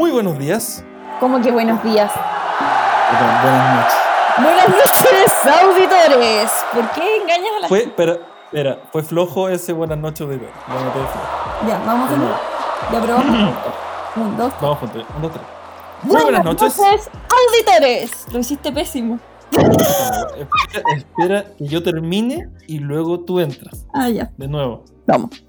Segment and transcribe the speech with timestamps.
[0.00, 0.82] Muy buenos días.
[1.20, 2.10] ¿Cómo que buenos días?
[3.10, 3.98] Perdón, buenas noches.
[4.38, 5.32] Buenas noches,
[5.62, 6.50] auditores.
[6.72, 10.48] ¿Por qué engañas a la Fue, pero, espera, fue flojo ese buenas noches de ver.
[11.68, 12.34] Ya, vamos de nuevo.
[12.90, 13.74] Ya, pero vamos juntos.
[14.16, 14.62] Un, dos, tres.
[14.62, 15.06] Vamos juntos.
[15.16, 15.44] Un, dos, tres.
[16.04, 16.80] Muy buenas noches.
[16.80, 18.26] auditores.
[18.32, 19.18] Lo hiciste pésimo.
[19.52, 23.84] Espera, espera que yo termine y luego tú entras.
[23.92, 24.32] Ah, ya.
[24.38, 24.82] De nuevo.
[25.06, 25.44] Vamos.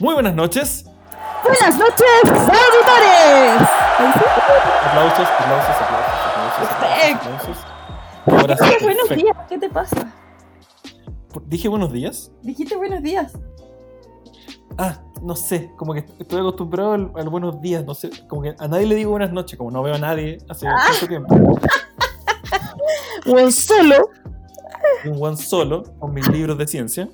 [0.00, 0.89] Muy buenas noches.
[1.42, 3.68] Buenas noches, auditores.
[4.86, 7.28] Aplausos, aplausos, aplausos, aplausos, Perfecto.
[7.28, 7.66] aplausos.
[8.26, 9.14] Ahora sí, Buenos perfecto.
[9.14, 10.12] días, ¿qué te pasa?
[11.46, 12.30] Dije buenos días.
[12.42, 13.32] Dijiste buenos días.
[14.78, 18.54] Ah, no sé, como que estoy acostumbrado al, al buenos días, no sé, como que
[18.58, 20.76] a nadie le digo buenas noches, como no veo a nadie hace Ah.
[20.92, 21.34] mucho tiempo.
[23.26, 24.08] O solo.
[25.04, 27.06] Un one solo con mis libros de ciencia.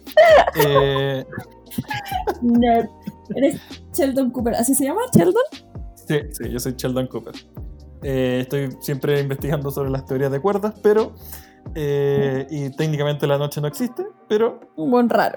[0.54, 1.26] Eh,
[2.40, 2.88] Nerd.
[3.34, 3.60] Eres
[3.92, 4.54] Sheldon Cooper.
[4.54, 5.00] ¿Así se llama?
[5.14, 5.42] ¿Sheldon?
[5.94, 7.34] sí, sí, yo soy Sheldon Cooper.
[8.02, 11.14] Eh, estoy siempre investigando sobre las teorías de cuerdas, pero.
[11.74, 15.36] eh, y técnicamente la noche no existe, pero Un buen raro.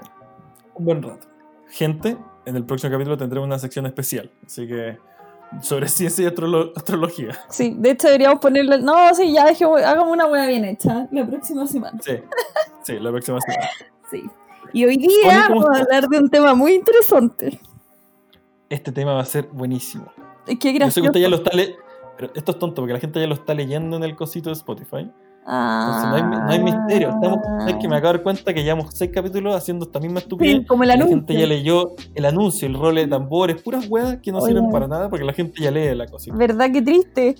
[0.74, 1.26] un buen rato.
[1.68, 4.98] Gente, en el próximo capítulo tendremos una sección especial, así que.
[5.62, 7.36] sobre ciencia y astrolo- astrología.
[7.48, 8.80] Sí, de hecho deberíamos ponerle.
[8.80, 11.98] No, sí, ya dejemos, hagamos una hueá bien hecha la próxima semana.
[12.02, 12.12] Sí,
[12.84, 13.68] sí, la próxima semana.
[14.10, 14.24] Sí.
[14.72, 17.60] Y hoy día ¿cómo vamos a hablar de un tema muy interesante.
[18.70, 20.06] Este tema va a ser buenísimo.
[20.46, 21.06] Qué Yo sé que gracioso.
[21.10, 21.50] usted ya lo está.
[22.16, 24.54] Pero esto es tonto porque la gente ya lo está leyendo en el cosito de
[24.54, 25.10] Spotify.
[25.42, 27.08] Entonces no hay, no hay misterio.
[27.10, 30.20] Estamos, es que me acabo de dar cuenta que llevamos seis capítulos haciendo esta misma
[30.20, 30.58] estupidez.
[30.58, 31.16] Sí, como el la anuncio.
[31.16, 34.52] gente ya leyó el anuncio, el rol de tambores, puras weas que no Oye.
[34.52, 36.36] sirven para nada porque la gente ya lee la cosita.
[36.36, 37.34] ¿Verdad que triste?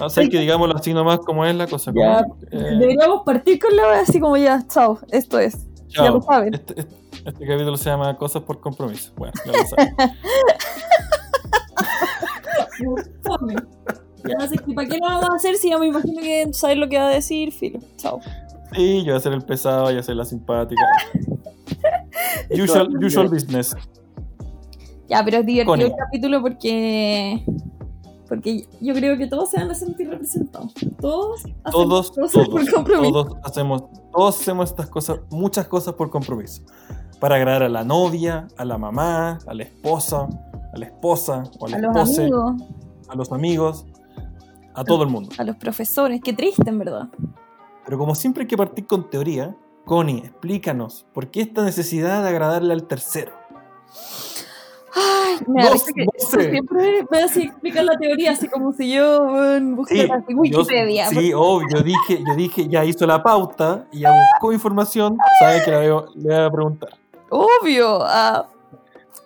[0.00, 1.92] O sea, que digámoslo así nomás como es la cosa.
[1.92, 5.66] como, Ya, eh, Deberíamos partir con la así como ya, chao, esto es.
[5.88, 6.04] chao.
[6.06, 6.54] ya lo saben.
[6.54, 7.00] Este, este-
[7.30, 9.12] este capítulo se llama Cosas por compromiso.
[9.16, 9.94] Bueno, ya lo saben.
[14.24, 16.76] No sé, ¿y ¿para qué lo vamos a hacer si ya me imagino que sabes
[16.76, 17.52] lo que va a decir?
[17.52, 18.20] Filo, chao.
[18.74, 20.82] Sí, yo voy a ser el pesado, yo voy a ser la simpática.
[22.50, 23.74] usual, usual business.
[25.08, 25.86] Ya, pero es divertido Connie.
[25.86, 27.44] el capítulo porque.
[28.28, 30.72] Porque yo creo que todos se van a sentir representados.
[31.00, 33.12] Todos hacen Todos, cosas todos, por compromiso.
[33.12, 36.62] todos hacemos, todos hacemos estas cosas, muchas cosas por compromiso.
[37.20, 40.26] Para agradar a la novia, a la mamá, a la esposa,
[40.72, 42.18] a la esposa o a la a los
[43.08, 43.86] a los amigos,
[44.74, 45.30] a todo el mundo.
[45.36, 46.20] a los profesores.
[46.24, 47.08] Qué triste, en verdad.
[47.84, 49.54] Pero como siempre hay que partir con teoría,
[49.84, 53.32] Connie, explícanos, ¿por qué esta necesidad de agradarle al tercero?
[54.94, 59.76] Ay, me da que siempre me hace explicar la teoría así como si yo bueno,
[59.76, 61.10] buscara así Wikipedia.
[61.10, 65.16] yo, sí, obvio, yo dije, yo dije, ya hizo la pauta y ya buscó información,
[65.38, 66.90] sabe que la veo- le voy a preguntar.
[67.30, 67.98] Obvio.
[68.02, 68.46] ah,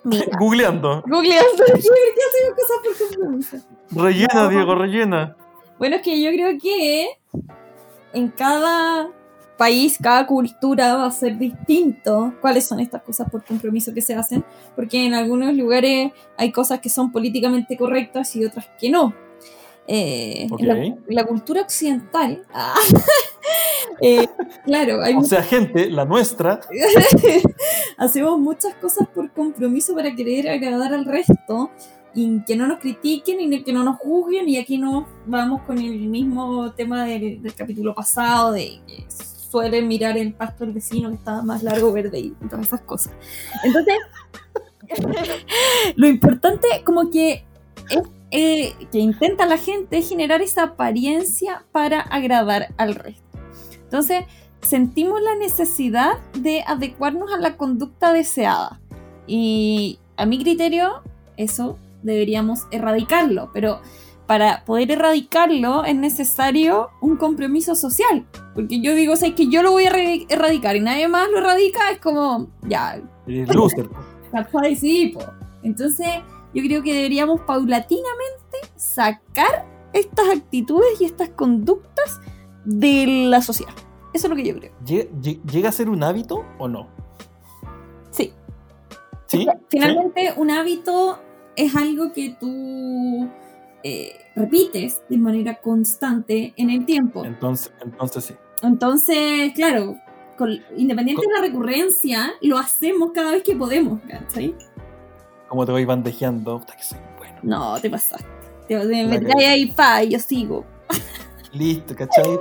[0.05, 1.03] mira, Googleando.
[1.07, 1.65] googleando.
[1.67, 3.57] ¿Qué, qué hacemos cosas por compromiso?
[3.91, 4.49] Rellena, No.
[4.51, 5.37] Diego, rellena.
[5.79, 7.09] Bueno, es que yo creo que
[8.13, 9.09] en cada
[9.57, 14.15] país, cada cultura va a ser distinto cuáles son estas cosas por compromiso que se
[14.15, 14.45] hacen,
[14.75, 19.15] porque en algunos lugares hay cosas que son políticamente correctas y otras que no.
[19.87, 20.61] Eh, Ok.
[20.63, 22.75] en, la, cultura occidental, ah,
[24.01, 24.27] eh,
[24.65, 26.61] claro, hay O sea, gente, la nuestra,
[27.99, 31.71] hacemos muchas cosas por compromiso para querer agradar al resto
[32.15, 35.79] y que no nos critiquen y que no nos juzguen y aquí nos vamos con
[35.79, 39.05] el mismo tema del, del capítulo pasado de que
[39.51, 43.13] suelen mirar el pasto del vecino que está más largo verde y todas esas cosas
[43.65, 43.97] entonces
[45.97, 47.45] lo importante como que
[47.91, 53.25] es eh, que intenta la gente es generar esa apariencia para agradar al resto
[53.95, 54.25] entonces
[54.61, 58.81] sentimos la necesidad de adecuarnos a la conducta deseada.
[59.29, 61.03] Y a mi criterio,
[61.37, 63.81] eso deberíamos erradicarlo, pero
[64.27, 68.27] para poder erradicarlo es necesario un compromiso social.
[68.55, 69.93] Porque yo digo, ¿sabes que yo lo voy a
[70.29, 71.93] erradicar y nadie más lo erradica?
[71.93, 73.89] Es como, ya, eres loser.
[74.33, 74.75] ¿cachai?
[74.75, 75.23] Sí, po.
[75.63, 76.09] Entonces,
[76.55, 82.21] yo creo que deberíamos paulatinamente sacar estas actitudes y estas conductas
[82.65, 83.73] de la sociedad.
[84.13, 84.73] Eso es lo que yo creo.
[84.87, 86.89] ¿Llega, lle- llega a ser un hábito o no?
[88.11, 88.33] Sí,
[89.27, 89.47] ¿Sí?
[89.71, 91.19] Finalmente, un hábito
[91.57, 93.29] es algo que tú
[93.83, 97.25] eh, repites de manera constante en el tiempo.
[97.25, 98.35] Entonces, entonces sí.
[98.63, 99.97] Entonces, claro,
[100.39, 104.55] con- independiente Con- de la recurrencia, lo hacemos cada vez que podemos, ¿cachai?
[105.49, 107.39] Como te voy bandejeando, puta que soy bueno.
[107.43, 108.27] No, te pasaste.
[108.69, 110.65] Te, me ahí pa y yo sigo.
[111.53, 112.39] Listo, ¿cachai?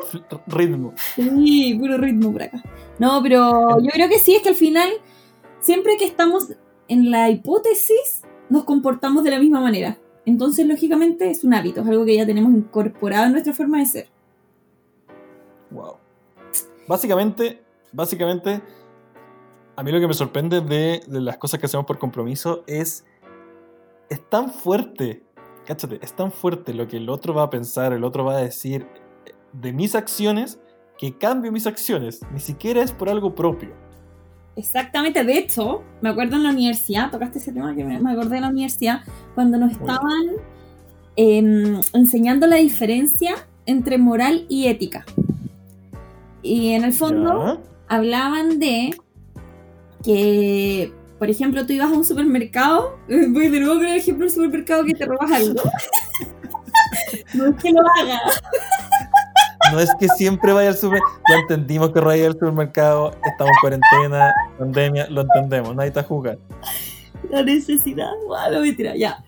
[0.48, 0.94] Ritmo.
[1.16, 2.64] Sí, puro ritmo por acá.
[2.98, 4.90] No, pero yo creo que sí, es que al final,
[5.60, 6.48] siempre que estamos
[6.88, 9.98] en la hipótesis nos comportamos de la misma manera.
[10.26, 13.86] Entonces, lógicamente, es un hábito, es algo que ya tenemos incorporado en nuestra forma de
[13.86, 14.08] ser.
[15.70, 15.98] Wow.
[16.88, 17.62] Básicamente,
[17.92, 18.62] básicamente,
[19.76, 23.06] a mí lo que me sorprende de, de las cosas que hacemos por compromiso es,
[24.10, 25.24] es tan fuerte,
[25.66, 28.42] cáchate, es tan fuerte lo que el otro va a pensar, el otro va a
[28.42, 28.88] decir
[29.54, 30.60] de mis acciones,
[30.98, 33.72] que cambio mis acciones, ni siquiera es por algo propio.
[34.56, 38.42] Exactamente, de hecho, me acuerdo en la universidad, tocaste ese tema que me, acordé de
[38.42, 39.02] la universidad,
[39.34, 40.36] cuando nos estaban
[41.16, 43.34] em, enseñando la diferencia
[43.66, 45.06] entre moral y ética.
[46.44, 48.96] Y en el fondo hablaban de
[50.04, 54.34] que, por ejemplo, tú ibas a un supermercado, voy de nuevo con el ejemplo del
[54.34, 55.62] supermercado que te robas algo.
[57.34, 58.22] no es que lo haga.
[59.72, 61.22] No es que siempre vaya al supermercado.
[61.30, 66.42] Ya entendimos que vaya al supermercado, estamos en cuarentena, pandemia, lo entendemos, nadie está jugando.
[67.30, 69.24] La necesidad, bueno, mentira, ya.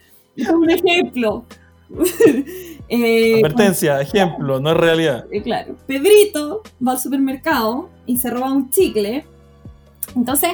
[0.53, 1.45] Un ejemplo.
[2.89, 5.25] eh, Advertencia, ejemplo, no es realidad.
[5.31, 5.75] Eh, claro.
[5.87, 9.25] Pedrito va al supermercado y se roba un chicle.
[10.15, 10.51] Entonces,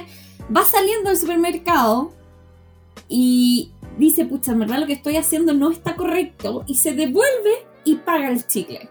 [0.55, 2.11] va saliendo del supermercado
[3.07, 6.63] y dice, pucha, en verdad lo que estoy haciendo no está correcto.
[6.67, 8.89] Y se devuelve y paga el chicle.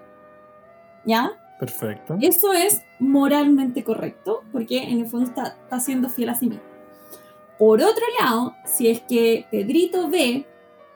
[1.05, 1.32] ¿Ya?
[1.58, 2.17] Perfecto.
[2.20, 6.64] Eso es moralmente correcto, porque en el fondo está, está siendo fiel a sí mismo.
[7.58, 10.46] Por otro lado, si es que Pedrito ve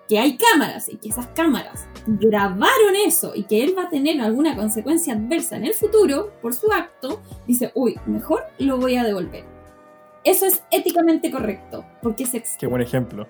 [0.09, 4.21] que hay cámaras y que esas cámaras grabaron eso y que él va a tener
[4.21, 9.05] alguna consecuencia adversa en el futuro por su acto, dice, uy, mejor lo voy a
[9.05, 9.54] devolver.
[10.25, 13.27] Eso es éticamente correcto, porque es Qué buen ejemplo.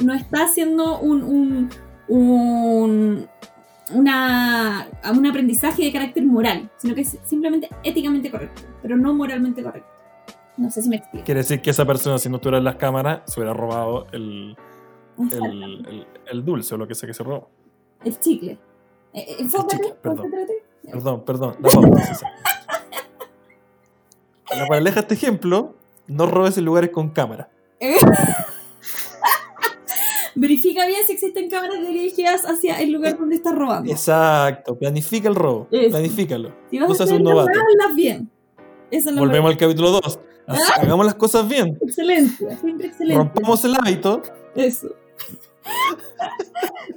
[0.00, 1.70] No está haciendo un, un,
[2.08, 3.28] un,
[3.94, 9.62] una, un aprendizaje de carácter moral, sino que es simplemente éticamente correcto, pero no moralmente
[9.62, 9.88] correcto.
[10.58, 11.24] No sé si me explico.
[11.24, 14.54] Quiere decir que esa persona, si no estuviera en las cámaras, se hubiera robado el,
[15.18, 17.48] el, el, dulce o lo que sea que se robó.
[18.04, 18.58] El chicle.
[19.14, 19.48] Eh, eh
[20.02, 20.30] perdón.
[20.82, 21.56] perdón, perdón, perdón.
[24.56, 25.76] La paraleja este ejemplo,
[26.08, 27.48] no robes en lugares con cámara.
[30.38, 33.90] verifica bien si existen cámaras dirigidas hacia el lugar donde estás robando.
[33.90, 35.68] Exacto, planifica el robo.
[35.68, 36.52] Planifícalo.
[36.70, 37.50] Si vas no seas un novato.
[37.94, 38.30] bien.
[39.16, 40.20] Volvemos al capítulo 2.
[40.46, 40.56] ¿Ah?
[40.80, 41.78] Hagamos las cosas bien.
[41.82, 43.22] Excelente, siempre excelente.
[43.22, 44.22] Rompamos el hábito.
[44.54, 44.88] Eso.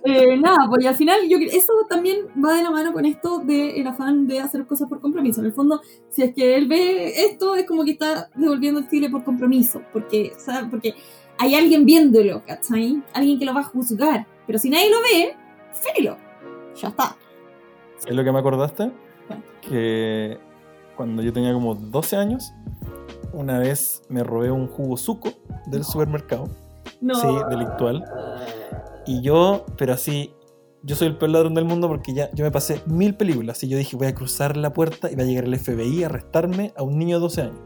[0.03, 3.85] Eh, nada, pues al final yo eso también va de la mano con esto del
[3.85, 5.41] afán de hacer cosas por compromiso.
[5.41, 8.89] En el fondo, si es que él ve esto, es como que está devolviendo el
[8.89, 9.81] chile por compromiso.
[9.93, 10.69] Porque, ¿sabes?
[10.71, 10.95] Porque
[11.37, 13.03] hay alguien viéndolo, ¿cachai?
[13.13, 14.25] Alguien que lo va a juzgar.
[14.47, 15.35] Pero si nadie lo ve,
[15.73, 16.17] filo.
[16.75, 17.15] Ya está.
[18.05, 18.91] ¿Es lo que me acordaste?
[19.61, 20.39] Que
[20.95, 22.53] cuando yo tenía como 12 años,
[23.33, 25.29] una vez me robé un jugo suco
[25.67, 26.49] del supermercado.
[26.99, 27.15] No.
[27.15, 28.03] Sí, delictual.
[29.05, 30.33] Y yo, pero así,
[30.83, 33.67] yo soy el peor ladrón del mundo porque ya yo me pasé mil películas y
[33.67, 36.73] yo dije voy a cruzar la puerta y va a llegar el FBI a arrestarme
[36.75, 37.59] a un niño de 12 años.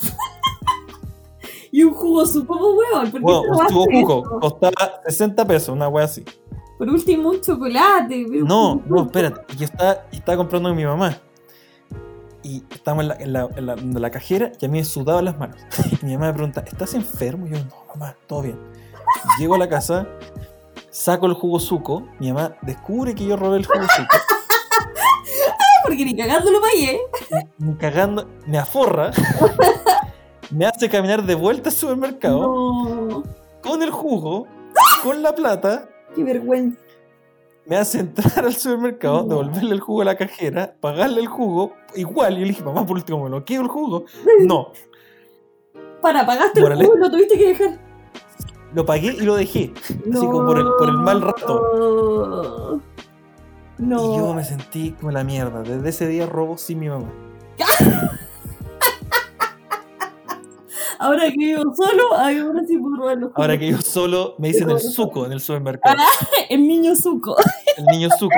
[1.72, 3.10] y un jugo supo huevón.
[3.20, 6.24] Bueno, un jugo costaba 60 pesos, una wea así.
[6.80, 8.26] Por último, un chocolate.
[8.42, 9.54] No, no, espérate.
[9.56, 11.14] Yo estaba, estaba comprando con mi mamá.
[12.42, 15.38] Y estábamos en la, en, la, en, la, cajera y a mí me sudaban las
[15.38, 15.58] manos.
[16.02, 17.46] Y mi mamá me pregunta, ¿estás enfermo?
[17.46, 18.58] Y yo, no, mamá, todo bien.
[19.38, 20.08] Llego a la casa,
[20.90, 22.06] saco el jugo suco.
[22.18, 24.16] Mi mamá descubre que yo robé el jugo suco.
[25.84, 27.00] Porque ni cagando lo pagué.
[27.58, 29.10] Ni cagando, me aforra
[30.50, 33.22] me hace caminar de vuelta al supermercado
[33.62, 34.46] con el jugo,
[35.02, 35.88] con la plata.
[36.14, 36.78] Qué vergüenza.
[37.66, 42.34] Me hace entrar al supermercado, devolverle el jugo a la cajera, pagarle el jugo, igual.
[42.34, 44.04] Y yo le dije, mamá, por último, ¿me lo quiero el jugo?
[44.40, 44.72] No.
[46.00, 47.89] Para, pagaste el jugo y lo tuviste que dejar.
[48.74, 49.72] Lo pagué y lo dejé.
[49.84, 52.80] Así como por el, por el mal rato.
[53.78, 54.14] No.
[54.14, 55.62] Y yo me sentí como la mierda.
[55.62, 57.10] Desde ese día robo sin mi mamá.
[61.00, 64.68] Ahora que vivo solo, ahora sí puedo robar los Ahora que vivo solo, me dicen
[64.68, 65.96] el suco en el supermercado.
[65.98, 67.36] Ah, el niño suco.
[67.78, 68.36] El niño suco.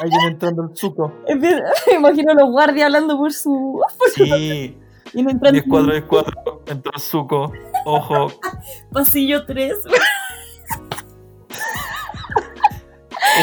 [0.00, 1.12] Ahí viene entrando el suco.
[1.26, 3.82] Me imagino a los guardias hablando por su.
[4.14, 4.78] sí.
[5.12, 5.60] Y no entrando.
[5.60, 7.52] 10 4, 10 4, entró el suco.
[7.84, 8.32] Ojo.
[8.92, 9.72] Pasillo 3.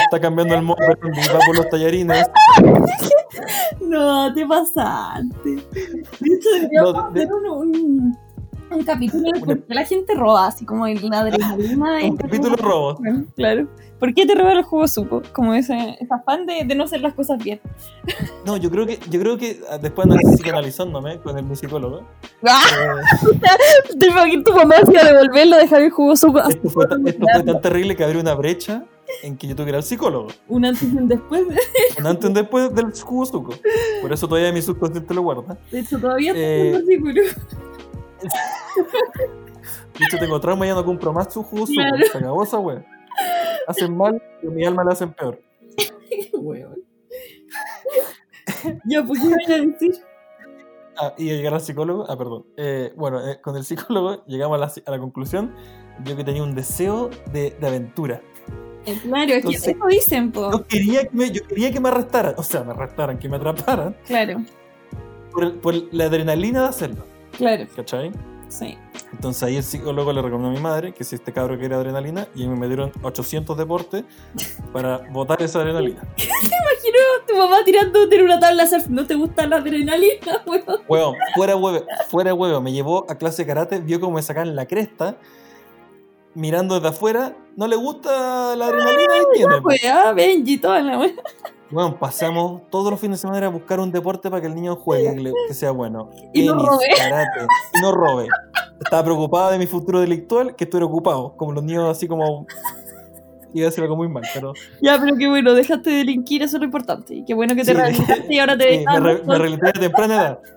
[0.04, 0.86] Está cambiando el móvil
[1.36, 2.28] va por los tallarines.
[3.82, 5.50] No, te pasaste.
[5.50, 8.18] De hecho, deberíamos hacer un
[8.72, 12.00] un capítulo de por qué la gente roba, así como en la adrenalina.
[12.04, 13.00] un capítulo robo.
[13.36, 13.68] Claro.
[14.01, 15.22] ¿Por qué te roban los juegos supo?
[15.31, 17.62] Como ese, ese afán de, de, no hacer las cosas bien.
[18.48, 22.08] No, yo creo que, yo creo que ah, después de psicoanalizándome con el, mi psicólogo.
[22.48, 22.63] ¡Ah!
[23.22, 26.39] Eh, te que tu mamá se iba a devolverlo, dejar el jugo supo.
[26.39, 28.86] Esto, fue, esto fue tan terrible que abrió una brecha
[29.22, 30.29] en que yo tuviera al psicólogo.
[30.48, 31.43] Un antes y un después.
[32.00, 33.53] un antes y un después del jugo suco.
[34.01, 35.55] Por eso todavía mi subconsciente lo guarda.
[35.72, 37.15] De hecho, todavía eh, tengo el
[40.00, 41.81] De hecho, tengo trauma y ya no compro más su jugo suco.
[42.12, 42.84] Se acabó esa wea.
[43.72, 45.40] Hacen mal y mi alma le hacen peor.
[48.86, 49.94] ya, pues, ¿qué voy a decir?
[50.98, 52.46] Ah, y llegar al psicólogo, ah, perdón.
[52.58, 55.54] Eh, bueno, eh, con el psicólogo llegamos a la, a la, conclusión
[56.04, 58.22] yo que tenía un deseo de, de aventura.
[58.86, 60.51] Eh, claro, es que eso dicen, po.
[60.51, 63.38] Yo quería, que me, yo quería que me arrestaran, o sea, me arrestaran, que me
[63.38, 63.96] atraparan.
[64.06, 64.44] Claro.
[65.32, 67.06] Por, por la adrenalina de hacerlo.
[67.38, 67.68] Claro.
[67.75, 68.12] ¿Cachai?
[68.51, 68.77] Sí.
[69.13, 72.27] Entonces ahí el psicólogo le recomendó a mi madre que si este cabro quería adrenalina
[72.36, 74.03] y me dieron 800 deportes
[74.74, 76.01] para botar esa adrenalina.
[76.17, 78.88] ¿Te imagino tu mamá tirando en una tabla surf?
[78.88, 80.81] ¿No te gusta la adrenalina, weón?
[80.88, 82.62] Weón, fuera huevo, fuera huevo.
[82.62, 85.17] Me llevó a clase de karate, vio cómo me sacaban la cresta
[86.34, 89.13] mirando desde afuera, no le gusta la adrenalina
[89.93, 90.98] ah, Benji, toda la
[91.72, 94.75] Bueno, pasamos todos los fines de semana a buscar un deporte para que el niño
[94.75, 96.10] juegue, que sea bueno.
[96.34, 96.86] Y no robe.
[96.98, 98.28] Karate, y no robe.
[98.84, 101.34] Estaba preocupada de mi futuro delictual, que estuviera ocupado.
[101.38, 102.46] Como los niños así como...
[103.54, 104.54] Iba a decir algo muy mal, pero...
[104.82, 107.16] Ya, pero qué bueno, dejaste de delinquir, eso es lo importante.
[107.16, 108.80] Y qué bueno que te sí, rehabilitaste y ahora te...
[108.80, 110.40] Sí, me, re, me rehabilité a temprana edad.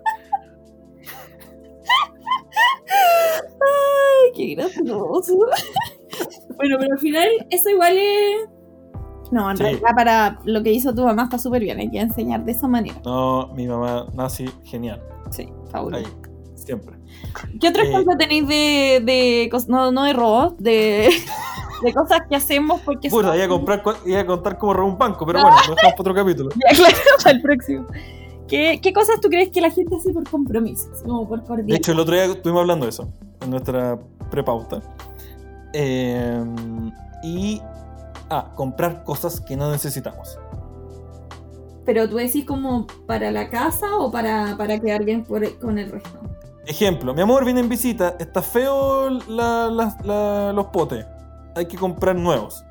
[3.61, 5.37] Ay, qué gracioso.
[6.57, 8.54] bueno, pero al final eso igual es...
[9.31, 9.63] No, en sí.
[9.63, 12.69] realidad para lo que hizo tu mamá está súper bien, hay que enseñar de esa
[12.69, 12.97] manera.
[13.05, 15.03] No, mi mamá nazi, genial.
[15.31, 16.07] Sí, fabuloso.
[16.07, 16.13] Ahí,
[16.55, 16.97] siempre.
[17.61, 21.11] ¿Qué otras eh, cosas tenéis de, de, no, no de robos, de,
[21.83, 23.09] de cosas que hacemos porque...
[23.09, 25.83] Bueno, iba a, comprar, iba a contar cómo robar un banco, pero bueno, lo dejamos
[25.83, 26.51] para otro capítulo.
[26.55, 27.87] Ya, claro, para el próximo.
[28.49, 30.91] ¿Qué, ¿Qué, cosas tú crees que la gente hace por compromiso?
[31.05, 31.69] Como por cordial?
[31.69, 33.09] De hecho, el otro día estuvimos hablando de eso,
[33.41, 33.99] en nuestra
[34.31, 34.83] prepauta.
[35.73, 36.45] Eh,
[37.23, 37.61] y.
[38.31, 40.39] Ah, comprar cosas que no necesitamos.
[41.85, 45.91] Pero tú decís como para la casa o para, para quedar bien por, con el
[45.91, 46.19] resto.
[46.67, 51.05] Ejemplo, mi amor viene en visita, está feo la, la, la, los potes.
[51.55, 52.65] Hay que comprar nuevos.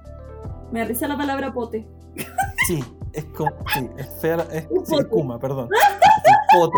[0.71, 1.87] Me risa la palabra pote.
[2.67, 2.83] Sí,
[3.13, 3.51] es como.
[3.73, 4.43] Sí, es fea la.
[4.45, 5.69] Es, sí, es Kuma, perdón.
[5.71, 6.77] El pote.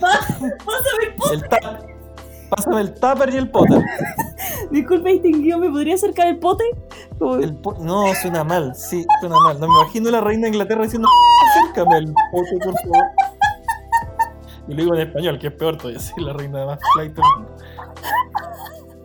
[0.00, 1.34] Pásame el pote.
[1.34, 1.82] El tap,
[2.50, 3.82] pásame el tupper y el pote.
[4.70, 6.64] Disculpe, distinguido, ¿me podría acercar el pote?
[7.40, 9.58] El po no, suena mal, sí, suena mal.
[9.58, 11.08] No me imagino la reina de Inglaterra diciendo,
[11.48, 13.06] acércame el pote, por favor.
[14.68, 17.14] Y lo digo en español, que es peor todavía, sí, la reina de más flight
[17.14, 17.56] del mundo.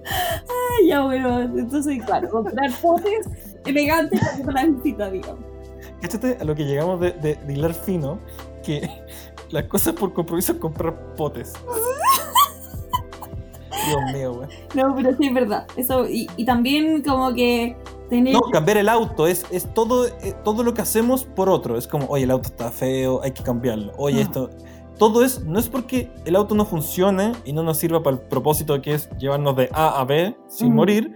[0.07, 3.27] Ah, ya bueno, entonces, claro, comprar potes
[3.65, 5.43] elegantes para la visita, digamos.
[6.01, 8.19] Cáchate a lo que llegamos de, de, de hilar fino,
[8.63, 8.87] que
[9.49, 11.53] las cosas por compromiso es comprar potes.
[13.87, 14.47] Dios mío, güey.
[14.75, 15.67] No, pero sí es verdad.
[15.75, 17.75] Eso, y, y también como que
[18.09, 18.33] tener...
[18.33, 21.77] No, cambiar el auto es, es todo, eh, todo lo que hacemos por otro.
[21.77, 23.91] Es como, oye, el auto está feo, hay que cambiarlo.
[23.97, 24.23] Oye, Ah.
[24.23, 24.49] esto...
[24.97, 28.21] Todo es, no es porque el auto no funcione y no nos sirva para el
[28.21, 31.13] propósito que es llevarnos de A a B sin morir,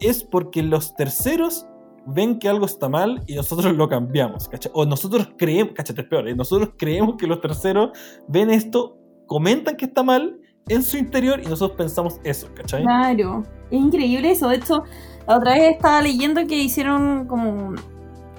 [0.00, 1.66] es porque los terceros
[2.06, 4.72] ven que algo está mal y nosotros lo cambiamos, ¿cachai?
[4.74, 6.34] O nosotros creemos, cachate, es peor, ¿eh?
[6.34, 7.90] nosotros creemos que los terceros
[8.28, 8.96] ven esto,
[9.26, 12.82] comentan que está mal en su interior y nosotros pensamos eso, ¿cachai?
[12.82, 14.48] Claro, es increíble eso.
[14.48, 14.84] De hecho,
[15.26, 17.74] la otra vez estaba leyendo que hicieron como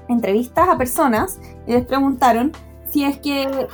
[0.08, 2.52] entrevistas a personas y les preguntaron
[2.90, 3.68] si es que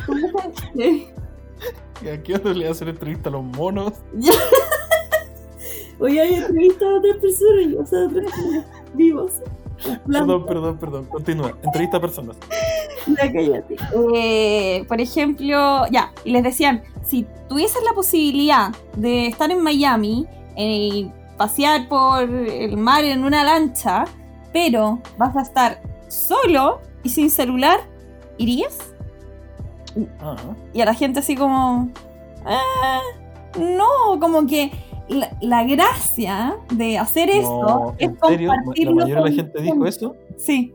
[2.01, 3.93] ¿Y a qué le hacen entrevista a los monos?
[6.00, 9.31] Oye, hay entrevistas a otras personas, o sea, a otras personas vivos.
[10.12, 11.05] Perdón, perdón, perdón.
[11.05, 11.53] Continúa.
[11.63, 12.38] Entrevista a personas.
[13.08, 13.75] Ya cállate.
[14.15, 20.25] Eh, por ejemplo, ya, y les decían, si tuvieses la posibilidad de estar en Miami
[20.58, 24.05] y pasear por el mar en una lancha,
[24.53, 27.79] pero vas a estar solo y sin celular,
[28.38, 28.77] ¿irías?
[30.22, 30.36] Ah,
[30.74, 31.89] Y a la gente así como,
[32.46, 33.01] "Ah,
[33.60, 34.72] no, como que
[35.09, 38.50] la, la gracia de hacer esto no, es ¿en serio?
[38.50, 40.15] ¿La compartirlo mayoría de la gente dijo eso?
[40.38, 40.74] Sí,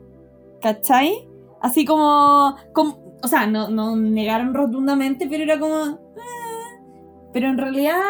[0.60, 1.28] ¿cachai?
[1.60, 5.99] Así como, como- o sea, no, no negaron rotundamente, pero era como, "Ah",
[7.32, 8.00] pero en realidad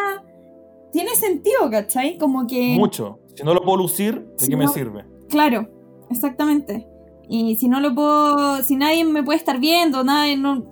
[0.91, 2.17] tiene sentido, ¿cachai?
[2.17, 3.19] Como que, Mucho.
[3.35, 5.05] Si no lo puedo lucir, ¿de Si qué me sirve?
[5.29, 5.67] claro,
[6.09, 6.87] exactamente.
[7.29, 10.65] Y si no lo puedo, si nadie me puede estar viendo, nadie, no,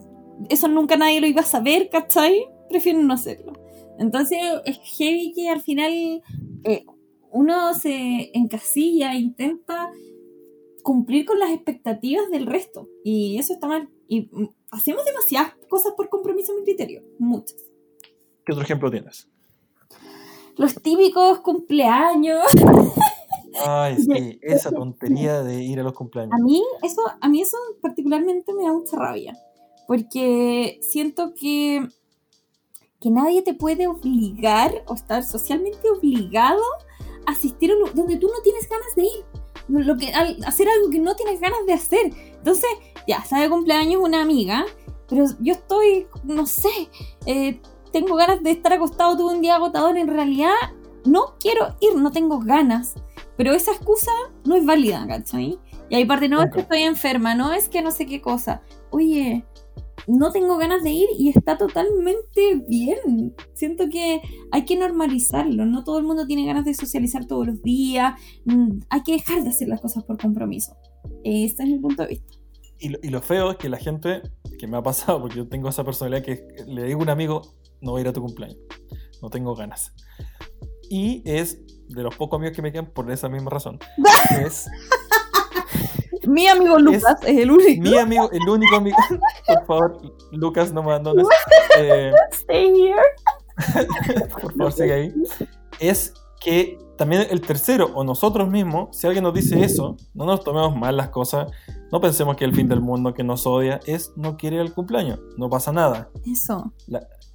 [0.50, 2.46] eso nunca nadie lo iba a saber, ¿cachai?
[2.70, 3.54] Prefiero no hacerlo.
[4.00, 6.24] Entonces es heavy que al final
[6.64, 6.86] eh,
[7.32, 9.92] uno se encasilla e intenta
[10.84, 12.90] cumplir con las expectativas del resto.
[13.04, 13.90] Y eso está mal.
[14.08, 17.04] Y mm, hacemos demasiadas cosas por compromiso en mi criterio.
[17.20, 17.58] Muchas.
[18.46, 19.30] ¿Qué otro ejemplo tienes?
[20.56, 22.46] Los típicos cumpleaños.
[23.66, 26.34] Ay, sí, esa tontería de ir a los cumpleaños.
[26.34, 29.38] A mí eso, a mí eso particularmente me da mucha rabia.
[29.88, 31.88] Porque siento que,
[33.00, 36.62] que nadie te puede obligar o estar socialmente obligado
[37.26, 39.86] a asistir a un, donde tú no tienes ganas de ir.
[39.86, 40.12] Lo que,
[40.46, 42.12] hacer algo que no tienes ganas de hacer.
[42.38, 42.70] Entonces,
[43.08, 44.66] ya, está de cumpleaños una amiga,
[45.08, 46.90] pero yo estoy, no sé,
[47.26, 49.98] eh, tengo ganas de estar acostado todo un día agotador.
[49.98, 50.54] En realidad,
[51.06, 52.96] no quiero ir, no tengo ganas.
[53.38, 54.12] Pero esa excusa
[54.44, 55.58] no es válida, ¿cachai?
[55.90, 58.62] Y hay parte, no es que estoy enferma, no es que no sé qué cosa.
[58.92, 59.46] Oye,
[60.10, 63.36] no tengo ganas de ir y está totalmente bien.
[63.54, 65.66] Siento que hay que normalizarlo.
[65.66, 68.20] No todo el mundo tiene ganas de socializar todos los días.
[68.46, 70.76] Mm, hay que dejar de hacer las cosas por compromiso.
[71.24, 72.34] Este es mi punto de vista.
[72.80, 74.24] Y lo, y lo feo es que la gente,
[74.58, 77.42] que me ha pasado, porque yo tengo esa personalidad que le digo a un amigo,
[77.82, 78.58] no voy a ir a tu cumpleaños.
[79.22, 79.94] No tengo ganas.
[80.90, 83.78] Y es de los pocos amigos que me quedan por esa misma razón.
[84.44, 84.66] es,
[86.30, 87.82] mi amigo Lucas es, el único.
[87.82, 88.98] Mi amigo, el único amigo.
[89.48, 91.28] por favor, Lucas, no me abandones.
[91.78, 93.02] Eh, Stay here.
[94.42, 95.14] por favor, sigue ahí.
[95.80, 100.44] Es que también el tercero o nosotros mismos, si alguien nos dice eso, no nos
[100.44, 101.52] tomemos mal las cosas,
[101.92, 105.20] no pensemos que el fin del mundo que nos odia es no quiere el cumpleaños,
[105.38, 106.10] no pasa nada.
[106.30, 106.74] Eso.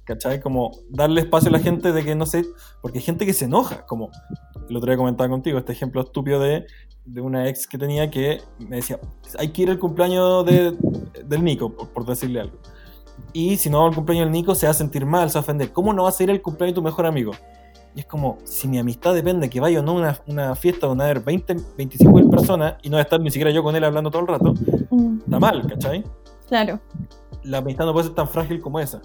[0.03, 0.39] ¿Cachai?
[0.39, 2.45] Como darle espacio a la gente de que no sé,
[2.83, 4.11] porque hay gente que se enoja, como
[4.69, 6.65] el otro día comentaba contigo, este ejemplo estúpido de,
[7.05, 8.99] de una ex que tenía que me decía,
[9.37, 10.75] hay que ir al cumpleaños de,
[11.23, 12.57] del Nico, por, decirle algo.
[13.31, 15.41] Y si no va al cumpleaños del Nico, se va a sentir mal, se va
[15.41, 15.71] a ofender.
[15.71, 17.31] ¿Cómo no vas a ir al cumpleaños de tu mejor amigo?
[17.95, 20.87] Y es como, si mi amistad depende que vaya o no a una, una, fiesta
[20.87, 23.51] donde va a haber 20, 25 mil personas y no va a estar ni siquiera
[23.51, 24.53] yo con él hablando todo el rato,
[24.89, 25.19] mm.
[25.19, 26.03] está mal, ¿cachai?
[26.47, 26.79] Claro.
[27.43, 29.01] La amistad no puede ser tan frágil como esa.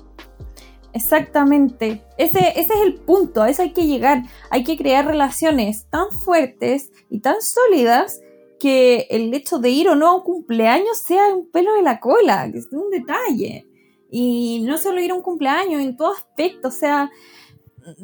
[0.92, 2.02] Exactamente.
[2.18, 4.23] Ese, ese es el punto, a eso hay que llegar.
[4.50, 8.20] Hay que crear relaciones tan fuertes y tan sólidas
[8.59, 11.98] que el hecho de ir o no a un cumpleaños sea un pelo de la
[11.98, 13.66] cola, que sea un detalle.
[14.11, 16.68] Y no solo ir a un cumpleaños, en todo aspecto.
[16.68, 17.11] O sea,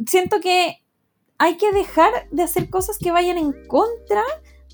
[0.07, 0.79] siento que
[1.39, 4.23] hay que dejar de hacer cosas que vayan en contra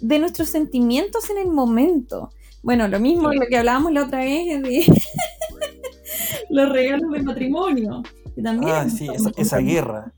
[0.00, 2.30] de nuestros sentimientos en el momento.
[2.62, 4.86] Bueno, lo mismo lo que hablábamos la otra vez de
[6.50, 8.02] los regalos de matrimonio.
[8.42, 10.12] también ah, sí, esa, guerra.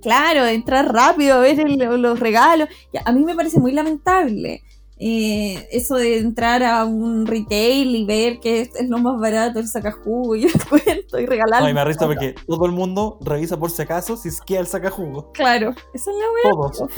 [0.00, 2.68] Claro, entrar rápido a ver los regalos.
[3.04, 4.62] A mí me parece muy lamentable.
[5.04, 9.66] Eh, eso de entrar a un retail y ver que es, lo más barato, el
[9.66, 11.64] sacajugo y el cuento y regalar.
[11.64, 14.68] Ay, me arriesga porque todo el mundo revisa por si acaso si es que el
[14.68, 15.32] sacajugo.
[15.32, 16.72] Claro, eso es la verdad.
[16.78, 16.90] Todos.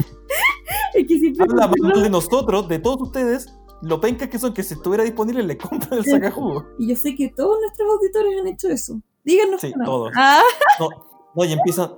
[0.95, 3.47] es que siempre Habla de nosotros, de todos ustedes,
[3.85, 6.66] lo penca que son que si estuviera disponible le compran el sacajugo.
[6.79, 9.01] Y yo sé que todos nuestros auditores han hecho eso.
[9.25, 9.61] Díganos.
[9.61, 10.12] Sí, todos.
[10.16, 10.42] Ah.
[11.35, 11.94] No, y empiezan.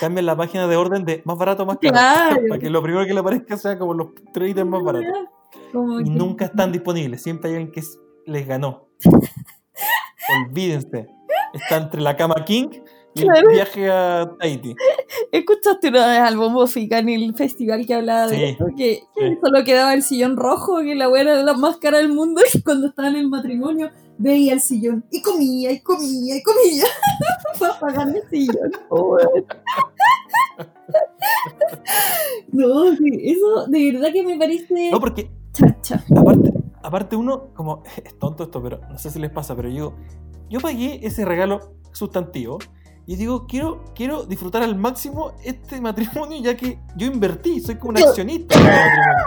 [0.00, 2.40] Cambian la página de orden de más barato más caro.
[2.48, 5.28] Para que lo primero que le aparezca sea como los tres más baratos.
[6.04, 7.22] Y nunca están disponibles.
[7.22, 7.82] Siempre hay alguien que
[8.26, 8.88] les ganó.
[10.46, 11.08] Olvídense.
[11.52, 12.68] Está entre la cama King
[13.14, 14.74] y el viaje a Tahiti.
[15.32, 18.66] ¿Escuchaste una vez al Bombo en el festival que hablaba de eso?
[18.76, 19.02] Que,
[19.42, 22.60] solo quedaba el sillón rojo, que la abuela era la más cara del mundo y
[22.60, 26.84] cuando estaba en el matrimonio veía el sillón y comía y comía y comía
[27.58, 28.72] para pagar el sillón.
[32.52, 34.90] no, sí, eso de verdad que me parece...
[34.90, 35.30] No, porque...
[35.52, 36.04] Chacha.
[36.14, 39.94] Aparte, aparte uno, como, es tonto esto, pero no sé si les pasa, pero yo,
[40.50, 42.58] yo pagué ese regalo sustantivo
[43.06, 47.90] y digo, quiero, quiero disfrutar al máximo este matrimonio ya que yo invertí, soy como
[47.90, 49.24] un accionista en matrimonio.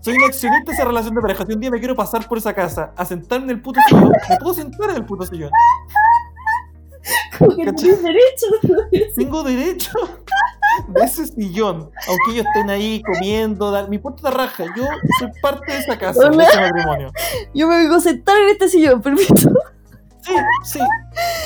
[0.00, 1.46] Soy un accionista de esa relación de pareja.
[1.46, 4.12] Si un día me quiero pasar por esa casa a sentarme en el puto sillón,
[4.28, 5.50] me puedo sentar en el puto sillón.
[7.38, 8.46] Tienes derecho.
[9.16, 9.92] Tengo derecho
[10.88, 11.90] de ese sillón.
[12.06, 14.64] Aunque ellos estén ahí comiendo, mi puta raja.
[14.76, 14.84] Yo
[15.18, 17.10] soy parte de esa casa, de ese matrimonio.
[17.54, 19.50] Yo me vengo a sentar en este sillón, permiso.
[20.24, 20.32] Sí,
[20.64, 20.78] sí.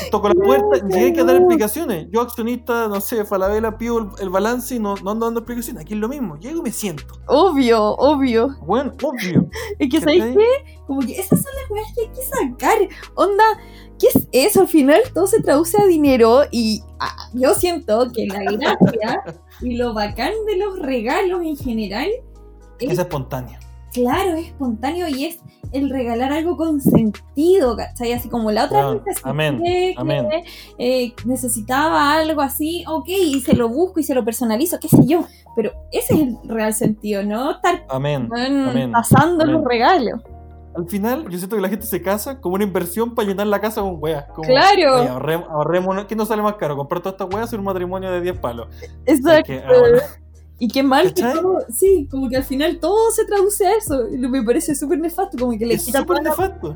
[0.09, 2.07] Toco la puerta, hay que dar explicaciones.
[2.11, 5.83] Yo, accionista, no sé, Falabella, pido el, balance y no, no, ando dando explicaciones.
[5.83, 6.37] Aquí es lo mismo.
[6.37, 7.03] Llego y me siento.
[7.27, 8.55] Obvio, obvio.
[8.61, 9.49] Bueno, obvio.
[9.79, 10.79] Es que, ¿sabéis qué?
[10.87, 12.77] Como que esas son las weas que hay que sacar.
[13.15, 13.43] Onda,
[13.99, 14.61] ¿qué es eso?
[14.61, 19.23] Al final todo se traduce a dinero y ah, yo siento que la gracia
[19.61, 22.09] y lo bacán de los regalos en general
[22.79, 23.59] es, es espontáneo
[23.93, 25.39] claro, es espontáneo y es
[25.71, 28.13] el regalar algo con sentido, ¿cachai?
[28.13, 30.27] Así como la otra Claro, vez amén, que, amén.
[30.79, 35.05] eh, necesitaba algo así, ok, y se lo busco y se lo personalizo, qué sé
[35.05, 35.25] yo.
[35.55, 37.51] Pero ese es el real sentido, ¿no?
[37.51, 38.29] Estar Amén.
[38.91, 40.21] pasando los regalos.
[40.75, 43.59] Al final, yo siento que la gente se casa como una inversión para llenar la
[43.59, 44.25] casa con weas.
[44.33, 45.01] Como, Claro.
[45.01, 46.77] oye, ahorrem- ahorremos, ¿qué nos sale más caro?
[46.77, 48.67] Comprar todas estas weas y un matrimonio de 10 palos.
[49.05, 49.43] Exacto.
[49.51, 49.97] Que, ah, bueno,
[50.59, 54.07] Y qué mal que todo, sí, como que al final todo se traduce a eso.
[54.11, 56.75] Me parece súper nefasto, como que le es quita súper nefasto.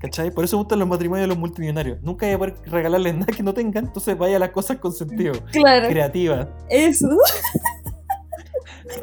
[0.00, 0.30] ¿Cachai?
[0.30, 1.98] Por eso me gustan los matrimonios de los multimillonarios.
[2.02, 5.34] Nunca voy a poder regalarles nada que no tengan, entonces vaya las cosas con sentido.
[5.52, 6.48] Claro, Creativas.
[6.70, 7.08] eso,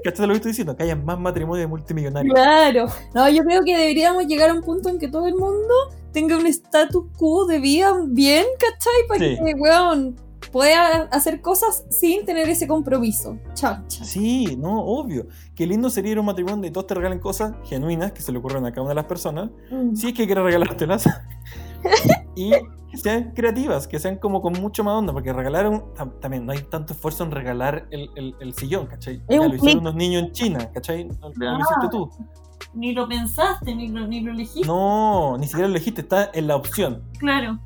[0.04, 0.76] ¿Cachai lo que estoy diciendo?
[0.76, 2.34] Que haya más matrimonios de multimillonarios.
[2.34, 2.88] claro.
[3.14, 5.74] No, yo creo que deberíamos llegar a un punto en que todo el mundo
[6.12, 9.08] tenga un status quo de vida bien, ¿cachai?
[9.08, 9.38] Para Sí.
[9.46, 10.16] que, weón,
[10.60, 13.38] pueda hacer cosas sin tener ese compromiso.
[13.56, 14.06] Chao, chao.
[14.06, 15.28] Sí, no, obvio.
[15.54, 18.32] Qué lindo sería ir a un matrimonio donde todos te regalen cosas genuinas que se
[18.32, 19.50] le ocurren a cada una de las personas.
[19.70, 19.94] Mm.
[19.98, 21.10] Si es que quieres regalártelas.
[22.38, 22.52] y
[22.90, 26.46] que sean creativas, que sean como con mucho más onda, porque regalar un- tam- también
[26.46, 29.16] no hay tanto esfuerzo en regalar el, el- el sillón, ¿cachai?
[29.28, 31.04] Es Ya un lo hicieron unos niños en China, ¿cachai?
[31.04, 31.60] No lo Ah.
[31.60, 32.10] hiciste tú.
[32.74, 34.66] Ni lo pensaste, ni lo, ni lo elegiste.
[34.66, 37.60] No, ni siquiera lo elegiste, está en la opción, Claro.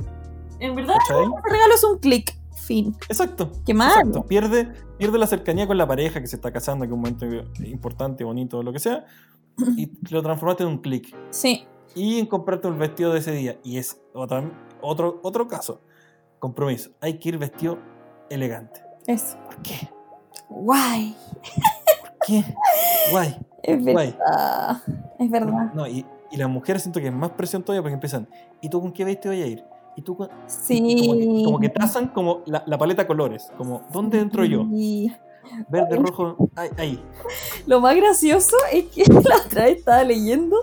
[0.60, 2.39] En verdad, el regalo es un clic.
[2.70, 2.96] Fin.
[3.10, 3.52] Exacto.
[3.66, 3.96] Qué malo.
[4.00, 4.28] Exacto.
[4.28, 7.26] Pierde, pierde la cercanía con la pareja que se está casando, que es un momento
[7.66, 9.06] importante, bonito, lo que sea,
[9.76, 11.16] y lo transformaste en un clic.
[11.32, 11.66] Sí.
[11.96, 13.58] Y en comprarte un vestido de ese día.
[13.64, 14.52] Y es otra-
[14.82, 15.82] otro, otro caso.
[16.38, 16.92] Compromiso.
[17.02, 17.80] Hay que ir vestido
[18.30, 18.82] elegante.
[19.08, 19.36] Eso.
[19.46, 19.90] ¿Por qué?
[20.48, 21.16] Guay.
[21.44, 22.44] ¿Por qué?
[23.12, 23.36] Guay.
[23.64, 24.12] Es Guay.
[24.12, 24.78] verdad.
[25.20, 25.74] Es verdad.
[25.74, 28.30] No, y, y las mujeres siento que es más presión todavía porque empiezan.
[28.62, 29.64] ¿Y tú con qué vestido voy a ir?
[30.00, 30.18] ¿Y tú?
[30.48, 30.80] Sí.
[30.80, 33.52] Como que, como que trazan como la, la paleta de colores.
[33.58, 34.66] Como, ¿dónde entro yo?
[34.72, 35.12] Sí.
[35.68, 36.50] Verde, rojo.
[36.56, 36.70] Ahí.
[36.78, 37.04] ahí.
[37.66, 40.56] Lo más gracioso es que la otra vez estaba leyendo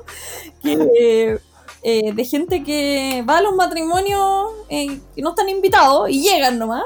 [0.62, 1.38] que
[1.82, 6.58] eh, de gente que va a los matrimonios eh, que no están invitados y llegan
[6.58, 6.84] nomás.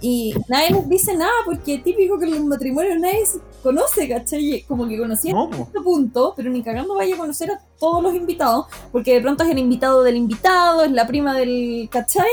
[0.00, 3.26] Y nadie les dice nada porque es típico que en los matrimonios nadie
[3.62, 4.64] conoce, ¿cachai?
[4.68, 5.62] Como que conocían No, po.
[5.64, 9.44] este punto, pero ni cagando vaya a conocer a todos los invitados, porque de pronto
[9.44, 12.26] es el invitado del invitado, es la prima del ¿cachai?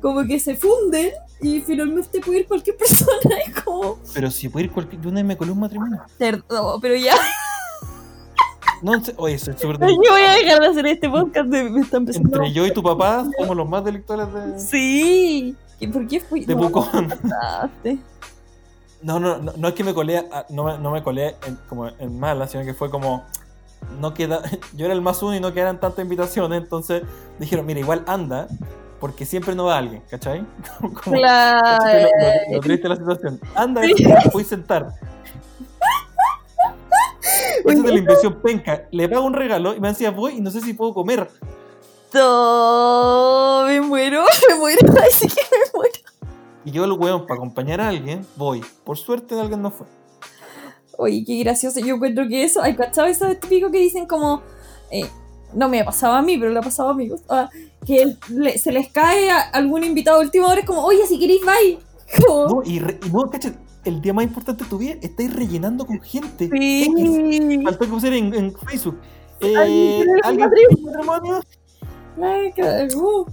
[0.00, 1.10] Como que se funden
[1.42, 5.00] y finalmente puede ir cualquier persona, es como, Pero si puedo ir cualquier.
[5.00, 6.02] Vez me colé un matrimonio.
[6.18, 7.14] perdón, pero ya,
[8.82, 11.80] No, en oye, soy súper yo voy a dejar de hacer este podcast, de- me
[11.82, 12.28] está empezando.
[12.36, 16.44] Entre yo y tu papá somos los más delictuales de, Sí, ¿y por qué fui?
[16.46, 17.08] de no, Pucón.
[19.02, 21.56] No, no, no, no es que me colé, a- no, me- no me colé en,
[21.68, 23.24] como en mala, sino que fue como,
[23.98, 24.42] no queda,
[24.76, 27.02] yo era el más uno y no quedaran tantas invitaciones, entonces
[27.38, 28.46] dijeron, mira, igual anda,
[29.00, 30.44] porque siempre no va alguien, ¿cachai?
[30.80, 31.62] Como- Claro.
[31.78, 32.02] ¿cachai?
[32.02, 33.40] Lo, lo- lo triste de la situación.
[33.54, 33.94] Anda, Sí.
[33.94, 34.88] te puedes sentar.
[37.64, 38.82] Esa es de la inversión penca.
[38.90, 41.28] Le pago un regalo y me decía, voy y no sé si puedo comer.
[42.12, 45.94] No, me muero, me muero, ay, sí que me muero.
[46.64, 48.62] Y yo, el weón, para acompañar a alguien, voy.
[48.84, 49.86] Por suerte, alguien no fue.
[50.98, 51.80] Oye, qué gracioso.
[51.80, 54.42] Yo encuentro que eso, hay cachado eso es típico que dicen como,
[54.90, 55.06] eh,
[55.54, 57.48] no me ha pasado a mí, pero le ha pasado a amigos, ah,
[57.86, 61.18] que le- se les cae a algún invitado a última hora, es como, oye, si
[61.18, 61.78] queréis, bye.
[62.26, 63.52] Como, No, y, re- y no, cacha,
[63.84, 66.46] el día más importante de tu vida estáis rellenando con gente.
[66.46, 66.86] X.
[66.94, 67.60] sí.
[67.64, 68.98] Faltó que pusiera en, en Facebook.
[69.40, 70.50] Eh, ¿Alguien
[70.84, 71.40] matrimonio.
[72.20, 73.26] Ay, cagó.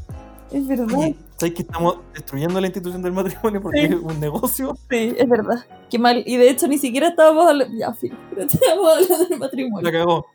[0.51, 0.95] Es verdad.
[0.97, 3.85] Oye, ¿sabes que estamos destruyendo la institución del matrimonio porque Sí.
[3.93, 4.77] es un negocio?
[4.89, 5.65] Sí, es verdad.
[5.89, 6.23] Qué mal.
[6.25, 7.75] Y de hecho ni siquiera estábamos hablando.
[7.77, 8.13] Ya, fin.
[8.29, 9.91] Pero estábamos hablando del La matrimonio.
[9.91, 10.27] cagó.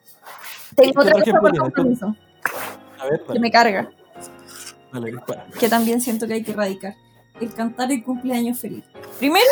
[0.76, 2.16] Tengo ¿Qué otra cosa por compromiso.
[2.98, 3.90] A ver, Que dale, me carga.
[4.92, 5.46] dale, dispara.
[5.58, 6.94] Que también siento que hay que erradicar.
[7.40, 8.84] El cantar el cumpleaños feliz.
[9.18, 9.44] Primero,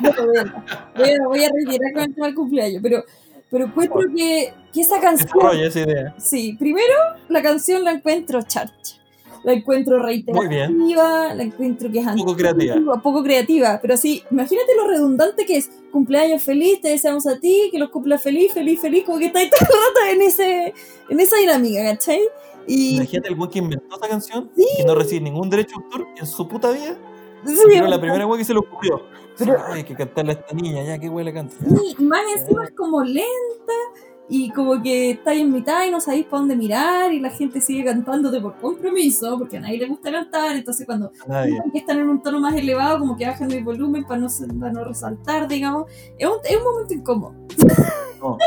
[0.00, 0.64] no, voy, a,
[0.96, 2.82] voy, a, voy a retirar con el tema del cumpleaños.
[2.82, 3.04] Pero,
[3.50, 5.28] pero encuentro que, que esa canción.
[5.32, 6.14] Desarrolla esa idea.
[6.18, 6.92] Sí, primero
[7.28, 8.96] la canción la encuentro charcha.
[9.44, 12.74] La encuentro reiterativa, la encuentro que es Poco creativa.
[12.74, 17.40] antigua, poco creativa, pero sí, imagínate lo redundante que es cumpleaños feliz, te deseamos a
[17.40, 20.22] ti, que los cumpla feliz, feliz, feliz, como que está ahí todo el rato en,
[20.22, 20.74] ese,
[21.08, 22.20] en esa dinámica, ¿cachai?
[22.68, 24.64] Y Imagínate el weón que inventó esa canción Sí.
[24.76, 26.96] que no recibe ningún derecho de autor en su puta vida.
[27.44, 29.02] sí, pero la primera weón que se le ocurrió.
[29.36, 31.56] Pero- Ay, hay que cantarle a esta niña, ya, qué weón le canta.
[31.58, 33.72] sí, más encima es como lenta
[34.34, 37.60] y como que estáis en mitad y no sabéis para dónde mirar y la gente
[37.60, 41.12] sigue cantándote por compromiso, porque a nadie le gusta cantar, entonces cuando
[41.74, 44.84] están en un tono más elevado, como que bajan el volumen para no, para no
[44.84, 45.84] resaltar, digamos.
[46.18, 47.34] Es un, es un momento incómodo.
[48.22, 48.38] No.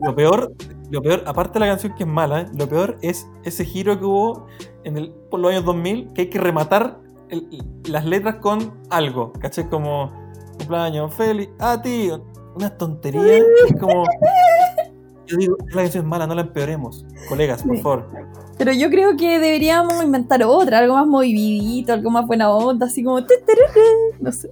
[0.00, 0.52] Lo peor,
[0.90, 2.46] lo peor, aparte de la canción que es mala, ¿eh?
[2.56, 4.46] lo peor es ese giro que hubo
[4.84, 7.00] en el, por los años 2000, que hay que rematar
[7.30, 7.48] el-
[7.88, 9.68] las letras con algo, ¿cachai?
[9.68, 10.12] Como
[10.58, 12.10] cumpleaños feliz, a ti,
[12.54, 14.04] unas tonterías, que es como,
[15.26, 17.04] Yo digo, la canción es mala, no la empeoremos.
[17.28, 18.08] Colegas, por favor.
[18.58, 23.02] Pero yo creo que deberíamos inventar otra, algo más movidito, algo más buena onda, así
[23.02, 23.20] como.
[24.20, 24.50] No sé.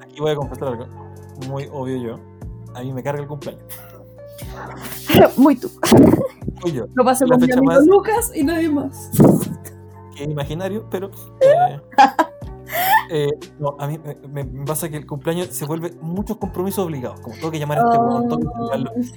[0.00, 0.86] aquí voy a confesar algo.
[1.48, 2.20] Muy obvio yo.
[2.74, 3.64] A mí me carga el cumpleaños.
[5.36, 5.70] Muy tú.
[6.62, 6.86] Muy yo.
[6.94, 9.10] Lo pasé con mi amigo Lucas y nadie más.
[10.16, 11.10] Que imaginario, pero.
[11.40, 11.80] Eh,
[13.16, 13.96] eh, no, a mí
[14.28, 17.20] me, pasa que el cumpleaños se vuelve muchos compromisos obligados.
[17.20, 18.52] Como tengo que llamar a este weón, tengo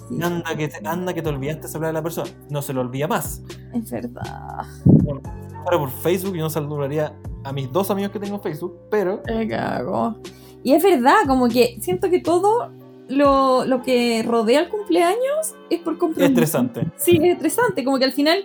[0.08, 2.30] que Anda que, te, anda que te olvidaste de hablar de la persona.
[2.52, 3.42] No se lo olvida más.
[3.74, 4.68] Es verdad.
[4.86, 5.20] Bueno,
[5.66, 9.24] ahora por Facebook yo no saludaría a mis dos amigos que tengo en Facebook, pero.
[9.26, 10.16] Me cago.
[10.64, 12.70] Y es verdad, como que siento que todo
[13.08, 16.24] lo, lo, que rodea el cumpleaños es por compromiso.
[16.24, 16.82] Es estresante.
[16.98, 17.84] Sí, es estresante.
[17.84, 18.44] Como que al final,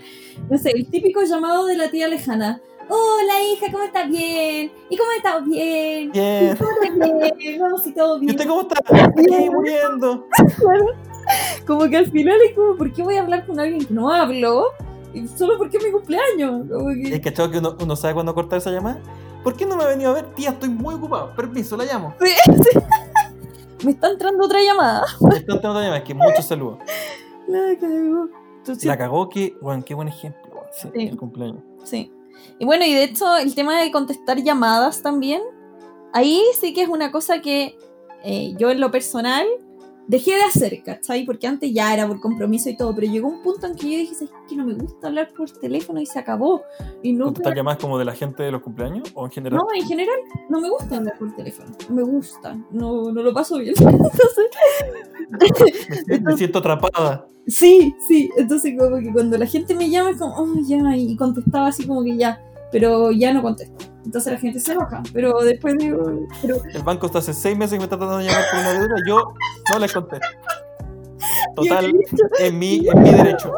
[0.48, 2.62] no sé, el típico llamado de la tía lejana.
[2.88, 4.08] Hola hija, ¿cómo estás?
[4.08, 4.72] Bien.
[4.90, 5.44] ¿Y cómo estás?
[5.44, 6.10] Bien.
[6.12, 6.56] Bien.
[6.56, 7.38] ¿Cómo estás?
[7.38, 7.60] Bien.
[7.60, 8.30] Vamos y todo bien.
[8.32, 9.12] ¿Y usted cómo está?
[9.16, 10.26] Bien, muriendo.
[11.66, 14.10] Como que al final es como, ¿por qué voy a hablar con alguien que no
[14.10, 14.72] hablo?
[15.36, 16.68] Solo porque es mi cumpleaños.
[16.68, 17.14] Como que...
[17.14, 19.00] Es cachado que uno, uno sabe cuándo cortar esa llamada.
[19.44, 20.26] ¿Por qué no me ha venido a ver?
[20.34, 21.34] Tía, estoy muy ocupado.
[21.34, 22.14] Permiso, la llamo.
[22.20, 22.78] Sí, sí.
[23.84, 25.04] Me está entrando otra llamada.
[25.20, 26.78] Me está entrando otra llamada, es que muchos saludos.
[27.46, 28.28] La cagó.
[28.82, 30.64] La cagó que, bueno, qué buen ejemplo.
[30.72, 31.08] Sí, sí.
[31.08, 31.62] El cumpleaños.
[31.84, 32.12] Sí.
[32.58, 35.42] Y bueno, y de hecho, el tema de contestar llamadas también,
[36.12, 37.76] ahí sí que es una cosa que
[38.24, 39.46] eh, yo en lo personal
[40.06, 41.24] dejé de hacer, ¿cachai?
[41.24, 43.98] Porque antes ya era por compromiso y todo, pero llegó un punto en que yo
[43.98, 46.62] dije, es que no me gusta hablar por teléfono y se acabó.
[47.02, 49.60] Y no ¿Contestar llamadas como de la gente de los cumpleaños o en general?
[49.60, 50.16] No, en general
[50.48, 51.70] no me gusta hablar por teléfono.
[51.88, 53.74] No me gusta, no, no lo paso bien.
[53.78, 54.48] entonces,
[56.22, 57.26] me, siento atrapada.
[57.46, 61.16] Sí, sí, entonces como que cuando la gente me llama es como, oh, ya, y
[61.16, 63.91] contestaba así como que ya, pero ya no contesto.
[64.04, 66.26] Entonces la gente se enoja, pero después digo...
[66.42, 66.56] Pero...
[66.72, 68.94] El banco está hace seis meses que me está tratando de llamar por una deuda,
[69.06, 69.34] yo
[69.72, 70.26] no le contesto.
[71.54, 71.92] Total,
[72.40, 73.52] en mi, en mi derecho.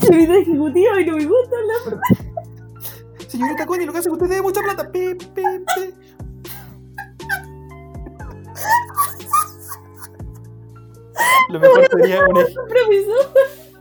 [0.00, 2.02] Señorita ejecutiva y no me gusta la verdad.
[3.28, 4.90] Señorita Connie, lo que hace que usted debe mucha plata.
[4.90, 5.94] Pi, pi, pi.
[11.48, 12.44] Lo mejor sería una,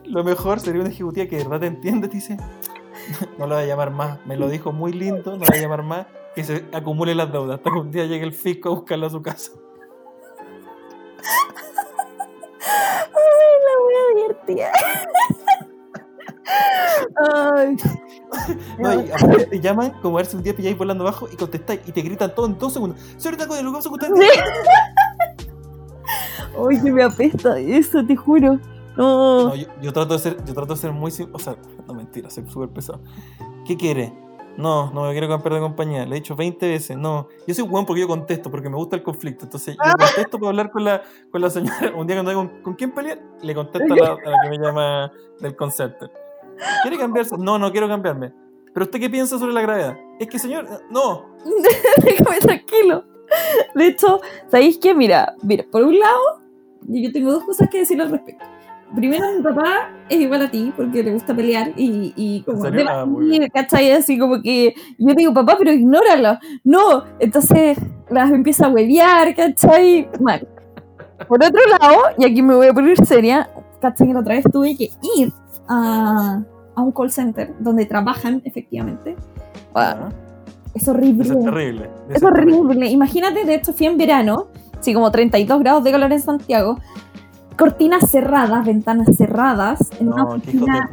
[0.05, 2.37] lo mejor sería una ejecutiva que de verdad te entiende, te dice,
[3.37, 5.61] no lo voy a llamar más, me lo dijo muy lindo, no lo voy a
[5.61, 8.71] llamar más, que se acumule las deudas hasta que un día llegue el fisco a
[8.73, 9.51] buscarlo a su casa.
[12.63, 14.65] Ay, la voy a divertir.
[17.33, 17.75] Ay.
[18.79, 21.81] No, y te llaman como a ver si un día pilláis volando abajo y contestáis
[21.85, 22.99] y te gritan todo en dos segundos.
[23.17, 24.27] Señorita con que usted.
[26.69, 28.59] Ay, que me apesta eso, te juro.
[28.97, 29.55] No.
[29.55, 31.55] yo, trato de ser, yo trato de ser muy o sea,
[31.87, 33.01] no mentira, soy súper pesado.
[33.65, 34.13] ¿Qué quiere?
[34.57, 36.05] No, no me quiero cambiar de compañía.
[36.05, 37.27] Le he dicho 20 veces, no.
[37.47, 39.45] Yo soy bueno porque yo contesto, porque me gusta el conflicto.
[39.45, 41.01] Entonces, yo contesto para hablar con la,
[41.31, 41.93] con la señora.
[41.95, 45.55] Un día cuando digo con, quién pelear, le contesto a la, que me llama del
[45.55, 46.09] concepto.
[46.81, 47.37] ¿Quiere cambiarse?
[47.37, 48.33] No, no quiero cambiarme.
[48.73, 49.97] ¿Pero usted qué piensa sobre la gravedad?
[50.19, 51.25] Es que, señor, no.
[52.03, 53.05] Déjame tranquilo.
[53.73, 54.93] De hecho, ¿sabéis qué?
[54.93, 56.41] Mira, mira, por un lado,
[56.81, 58.50] yo tengo dos cosas que decir al respecto
[58.95, 63.01] primero mi papá es igual a ti porque le gusta pelear y, y como la,
[63.01, 63.07] ah,
[63.53, 63.91] ¿cachai?
[63.91, 66.37] Así como que yo digo, papá, pero ignóralo.
[66.63, 67.77] No, entonces
[68.09, 70.09] las empieza a huevear, ¿cachai?
[70.19, 70.47] Mal.
[71.27, 73.49] Por otro lado, y aquí me voy a poner seria,
[73.79, 74.07] ¿cachai?
[74.07, 75.31] Que la otra vez tuve que ir
[75.67, 76.43] a,
[76.75, 79.15] a un call center donde trabajan efectivamente.
[80.73, 81.23] es horrible.
[81.23, 81.89] es terrible.
[82.09, 82.87] Es, horrible.
[82.87, 84.47] Imagínate, de hecho fui en verano,
[84.81, 86.77] sí, como 32 grados de calor en Santiago
[87.57, 90.89] cortinas cerradas, ventanas cerradas, en una oficina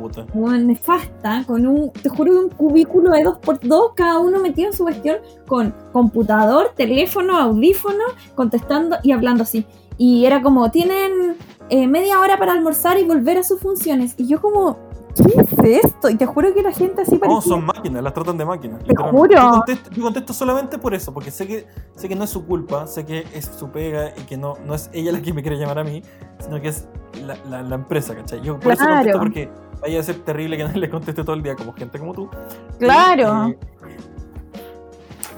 [0.59, 4.77] nefasta, con un, te juro, un cubículo de dos por dos, cada uno metido en
[4.77, 9.67] su cuestión, con computador, teléfono, audífono, contestando y hablando así.
[9.97, 11.37] Y era como, tienen
[11.71, 14.15] eh, media hora para almorzar y volver a sus funciones.
[14.17, 14.79] Y yo como,
[15.25, 16.09] ¿qué es esto?
[16.11, 17.35] Y te juro que la gente así parece...
[17.35, 18.83] No, son máquinas, las tratan de máquinas.
[18.85, 19.65] Te juro.
[19.93, 23.05] Yo contesto, solamente por eso, porque sé que, sé que no es su culpa, sé
[23.05, 25.79] que es su pega y que no, no es ella la que me quiere llamar
[25.79, 26.03] a mí,
[26.39, 26.87] sino que es
[27.25, 28.41] la, la, empresa, ¿cachai?
[28.41, 29.51] Yo por eso contesto porque
[29.81, 32.29] vaya a ser terrible que no le conteste todo el día como gente como tú.
[32.79, 33.55] Claro.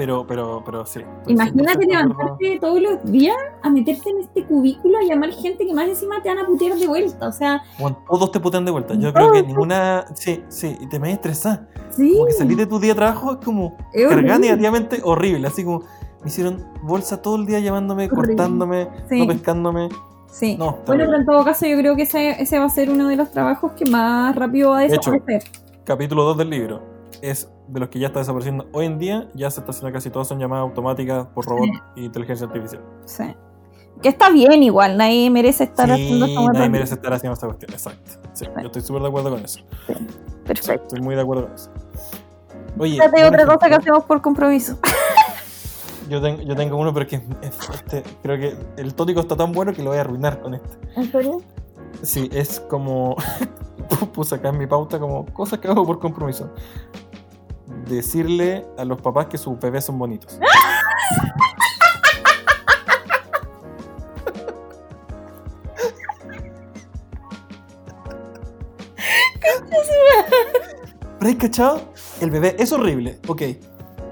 [0.01, 1.01] Pero, pero, pero sí.
[1.27, 5.91] Imagínate levantarte todos los días a meterte en este cubículo a llamar gente que más
[5.91, 7.29] encima te van a putear de vuelta.
[7.29, 7.63] O sea.
[7.79, 8.95] Bueno, todos te putean de vuelta.
[8.95, 10.07] Yo creo que ninguna.
[10.15, 11.69] Sí, sí, y te me estresar.
[11.91, 12.15] Sí.
[12.15, 15.47] Como que salir de tu día de trabajo es como cargar negativamente horrible.
[15.47, 15.81] Así como
[16.23, 19.91] me hicieron bolsa todo el día llamándome, cortándome, no pescándome.
[20.33, 20.57] Sí.
[20.57, 23.07] No, bueno, pero en todo caso, yo creo que ese, ese va a ser uno
[23.07, 25.43] de los trabajos que más rápido va a desaparecer.
[25.85, 29.51] capítulo 2 del libro es de los que ya está desapareciendo hoy en día, ya
[29.51, 32.83] se está haciendo casi todas son llamadas automáticas por robot y inteligencia artificial.
[33.05, 33.25] Sí.
[34.03, 37.47] Que está bien igual, nadie merece estar sí, haciendo esta nadie merece estar haciendo esta
[37.47, 38.11] cuestión, exacto.
[38.33, 39.61] Sí, yo estoy súper de acuerdo con eso.
[40.45, 40.83] Perfecto.
[40.87, 41.71] Estoy muy de acuerdo con eso.
[42.79, 44.79] Oye, Fíjate por otra cosa que hacemos por compromiso.
[46.09, 49.53] yo, tengo, yo tengo uno, pero que es- este, creo que el tópico está tan
[49.53, 50.79] bueno que lo voy a arruinar con este.
[50.97, 51.43] ¿En serio?
[52.03, 53.17] Sí, es como.
[54.15, 56.51] Puse acá en mi pauta como cosas que hago por compromiso.
[57.91, 60.39] Decirle a los papás que sus bebés son bonitos.
[71.19, 73.43] Pero hay cachado, el bebé es horrible, ok.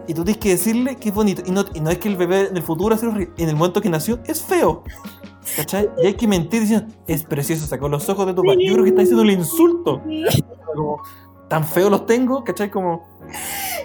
[0.09, 1.43] Y tú tienes que decirle que es bonito.
[1.47, 3.33] Y no, y no es que el bebé en el futuro ser horrible.
[3.38, 4.83] En el momento que nació, es feo.
[5.57, 5.88] ¿Cachai?
[6.03, 8.57] Y hay que mentir diciendo, es precioso, sacó los ojos de tu papá.
[8.61, 10.03] Yo creo que está diciendo un insulto.
[10.75, 11.01] Como,
[11.49, 12.71] tan feos los tengo, ¿cachai?
[12.71, 13.07] Como,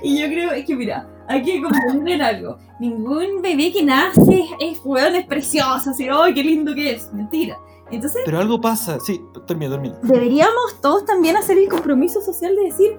[0.03, 2.57] Y yo creo es que, mira, hay que comprender algo.
[2.79, 7.11] Ningún bebé que nace es, weón, es precioso, así, ¡ay, qué lindo que es!
[7.13, 7.57] Mentira.
[7.89, 8.99] Entonces, pero algo pasa.
[8.99, 9.95] Sí, termina, termina.
[10.01, 12.97] deberíamos todos también hacer el compromiso social de decir,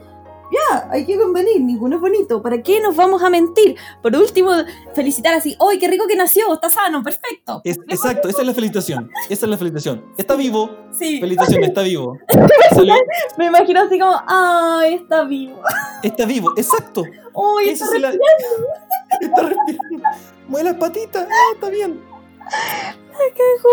[0.55, 3.77] ya, hay que convenir, ninguno es bonito, ¿para qué nos vamos a mentir?
[4.03, 4.53] Por último,
[4.95, 6.53] felicitar así, ¡ay, qué rico que nació!
[6.55, 7.61] Está sano, perfecto.
[7.65, 9.11] Es- exacto, esa es la felicitación.
[9.29, 10.05] Esa es la felicitación.
[10.17, 10.71] Está vivo.
[10.93, 12.19] Sí, Felicitación, está vivo.
[12.75, 12.95] Salió-
[13.39, 15.61] me imagino así como, ¡ay, está vivo!
[16.03, 17.03] está vivo, exacto.
[17.05, 18.13] ¡ay, Esa está es la-
[19.21, 20.09] Está respirando.
[20.49, 21.27] Mueve las patitas.
[21.31, 22.01] Ah, está bien.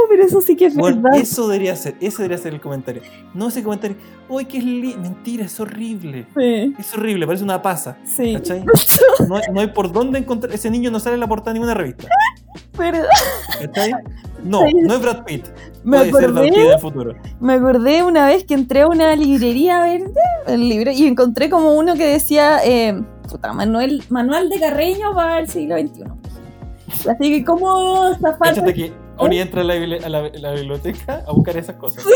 [0.09, 1.19] Pero eso sí que es Bueno, verdad.
[1.19, 3.01] eso debería ser, ese debería ser el comentario.
[3.33, 3.97] No ese comentario,
[4.29, 4.95] uy, que es li-".
[4.97, 6.25] Mentira, es horrible.
[6.37, 7.97] Sí, Es horrible, parece una pasa.
[8.03, 8.33] sí.
[8.33, 8.63] ¿Cachai?
[9.27, 10.53] No hay, no hay por dónde encontrar.
[10.53, 12.07] Ese niño no sale en la portada de ninguna revista.
[12.77, 12.99] Pero
[13.59, 13.91] ¿Cachai?
[14.43, 14.73] No, Sí.
[14.81, 15.47] no es Brad Pitt.
[15.83, 17.13] me Puede ser acordé, en el futuro.
[17.39, 20.03] me acordé una vez que entré a una librería a ver
[20.47, 25.39] el libro y encontré como uno que decía eh, puta, Manuel, Manual de Carreño para
[25.39, 26.03] el siglo XXI.
[27.09, 28.53] Así que, ¿cómo zafar?
[28.53, 32.03] Fíjate que Ori entra a la, a la- a la biblioteca a buscar esas cosas.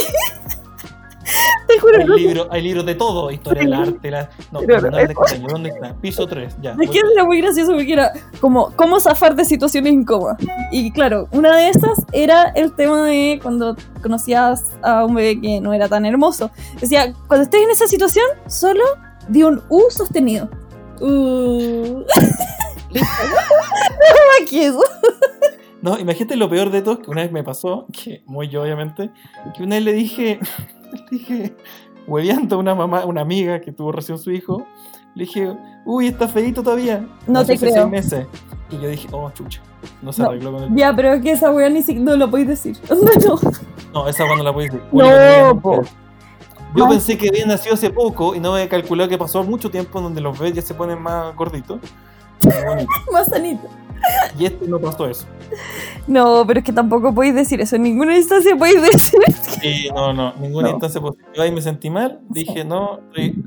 [1.67, 2.21] Te juro, Hay, no sé.
[2.21, 4.29] libros, hay libros de todo, historia del arte, la...
[4.51, 5.95] no, Pero- manual de Carreño, ¿dónde está?
[5.95, 6.75] Piso 3, ya.
[6.79, 10.37] Es que era muy gracioso porque era como cómo zafar de situaciones incómodas.
[10.71, 15.59] Y claro, una de esas era el tema de cuando conocías a un bebé que
[15.59, 16.51] no era tan hermoso.
[16.79, 18.83] Decía, cuando estés en esa situación, solo
[19.27, 20.47] di un U sostenido.
[21.01, 22.03] Uh.
[25.81, 25.99] No eso.
[25.99, 29.11] Imagínate lo peor de todo, que una vez me pasó, que muy yo obviamente,
[29.55, 30.39] que una vez le dije,
[31.11, 31.55] le dije,
[32.07, 34.65] hueveando a una mamá, una amiga que tuvo recién su hijo,
[35.13, 35.55] le dije,
[35.85, 37.07] uy, está feito todavía.
[37.27, 37.73] No Nació te hace creo.
[37.75, 38.27] seis meses.
[38.71, 39.61] Y yo dije, oh, chucha,
[40.01, 40.29] no se No.
[40.29, 40.75] arregló con el...
[40.75, 42.77] Ya, pero es que esa weá ni siquiera no lo podéis decir.
[42.89, 43.39] No.
[44.01, 44.85] No, esa cuando la puedes decir.
[44.91, 45.61] No.
[46.75, 49.99] Yo pensé que había nacido hace poco y no me calculado que pasó mucho tiempo
[49.99, 51.79] en donde los bebés ya se ponen más gorditos.
[52.67, 52.89] Bonito.
[53.11, 53.67] Más sanito.
[54.37, 55.25] Y este no pasó eso.
[56.07, 57.75] No, pero es que tampoco podéis decir eso.
[57.75, 59.19] En ninguna instancia podéis decir
[59.61, 60.73] Sí, no, no, ninguna No.
[60.73, 61.43] instancia positiva.
[61.43, 63.43] Ahí me sentí mal, dije, no, estoy,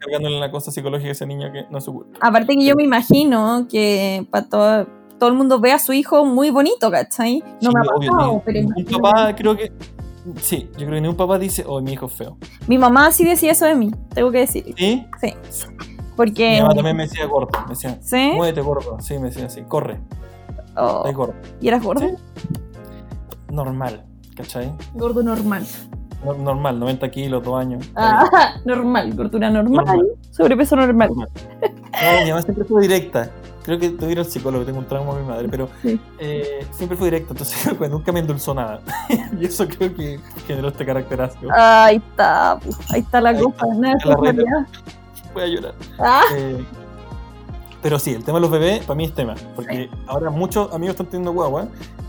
[0.00, 2.18] cargándole la cosa psicológica a ese niño que no es su culpa.
[2.20, 4.86] Aparte que yo me imagino que para todo,
[5.18, 7.42] todo el mundo ve a su hijo muy bonito, ¿cachai?
[7.60, 9.72] No Sí, me ha obvio, pasado, ni- pero ningún imagino- papá creo que...
[10.40, 12.36] Sí, yo creo que ningún papá dice, oh, mi hijo es feo.
[12.66, 14.74] Mi mamá sí decía eso de mí, tengo que decir.
[14.76, 15.04] ¿Sí?
[15.20, 15.34] Sí.
[16.18, 16.60] Mi Porque...
[16.60, 18.32] mamá también me decía gordo, me decía, ¿Sí?
[18.34, 18.96] muévete gordo.
[19.00, 20.00] Sí, me decía así, corre,
[20.76, 21.34] Oh, gordo.
[21.60, 22.00] ¿Y eras gordo?
[22.08, 22.14] Sí.
[23.50, 24.04] Normal,
[24.36, 24.72] ¿cachai?
[24.94, 25.64] Gordo normal.
[26.24, 27.88] No- Normal, 90 kilos, 2 años.
[27.94, 30.06] Ah, normal, gordura normal, Normal.
[30.30, 31.08] sobrepeso normal.
[31.08, 31.28] Normal.
[31.62, 33.30] No, mi mamá siempre fue directa.
[33.64, 36.00] Creo que tuve que ir al psicólogo, tengo un trauma con mi madre, pero Sí.
[36.18, 38.80] eh, siempre fue directa, entonces pues, nunca me endulzó nada.
[39.40, 41.48] y eso creo que generó este caracterazgo.
[41.52, 42.52] Ahí está,
[42.92, 44.44] ahí está la Ahí cosa, está, nada de
[45.40, 45.74] Voy a llorar.
[45.98, 46.64] Ah, Eh,
[47.82, 50.94] pero sí, el tema de los bebés para mí es tema, porque ahora muchos amigos
[50.94, 51.68] están teniendo guagua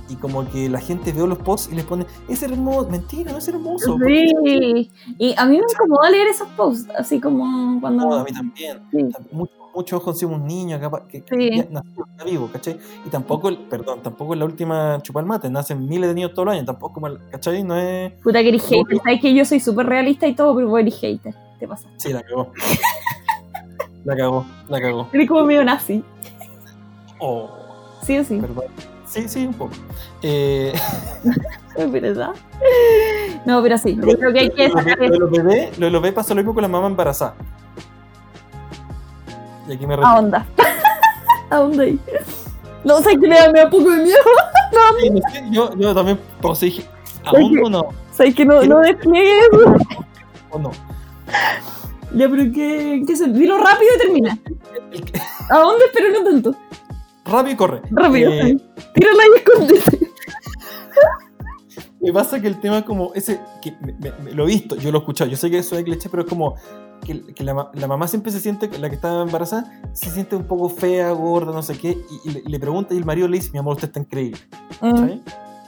[0.10, 3.38] y como que la gente ve los posts y les pone, es hermoso, mentira, no
[3.38, 3.96] es hermoso.
[4.04, 4.90] sí.
[5.20, 8.04] Y a mí me incomoda leer esos posts, así como cuando...
[8.06, 8.80] No, a mí también.
[8.92, 8.98] Sí.
[9.32, 11.68] Muchos muchos conocimos un niño capaz, que, que Sí.
[11.70, 12.80] nació, está vivo, ¿cachai?
[13.06, 16.54] Y tampoco, perdón, tampoco es la última chupar mate, nacen miles de niños todos los
[16.56, 17.64] años, tampoco, mal- ¿cachai?
[17.64, 18.12] No es...
[18.24, 18.98] Puta que eres hater.
[19.04, 21.36] Sabes que yo soy súper realista y todo, pero vos eres hater.
[21.60, 21.88] Te pasa.
[21.98, 22.52] Sí, la cagó.
[24.06, 25.08] la cagó, la cagó.
[25.14, 26.04] Eres como medio nazi.
[27.20, 27.50] Oh,
[28.02, 28.38] Sí o sí.
[28.40, 28.66] perdón.
[29.06, 29.74] Sí, sí, un poco.
[30.22, 30.72] Eh,
[31.90, 32.32] verdad.
[33.46, 33.96] No, pero sí.
[33.96, 36.34] Yo creo que hay que sacar lo de los bebés, lo de los bebés pasa
[36.34, 37.34] lo mismo con la mamá embarazada.
[39.68, 40.16] Y aquí me a retiro.
[40.18, 40.46] onda.
[41.50, 42.00] ¿A onda ahí?
[42.84, 44.18] No sé que le da, me da poco de miedo.
[45.02, 46.20] Sí, no sé, yo, yo también
[46.62, 46.86] dije,
[47.26, 47.42] ¿a Oye.
[47.44, 47.90] dónde o no?
[48.12, 49.76] Sabes que no, no despliegue eso.
[50.52, 50.72] ¿O no?
[52.14, 54.40] Ya, pero ¿qué, qué se- Dilo rápido y termina.
[55.50, 55.86] ¿A dónde?
[55.94, 56.56] Pero no tanto.
[57.26, 57.82] rápido y corre.
[57.92, 58.32] Rápido.
[58.32, 58.58] Eh,
[58.94, 60.10] Tírala y escóndete.
[62.02, 63.76] Me pasa que el tema como ese, que
[64.34, 66.30] lo he visto, yo lo he escuchado, yo sé que eso es cliché, pero es
[66.30, 66.56] como
[67.06, 67.54] que, la,
[67.88, 71.62] mamá siempre se siente, la que está embarazada, se siente un poco fea, gorda, no
[71.62, 74.40] sé qué, y, le, pregunta y el marido le dice, mi amor, usted está increíble.
[74.82, 75.20] Mm.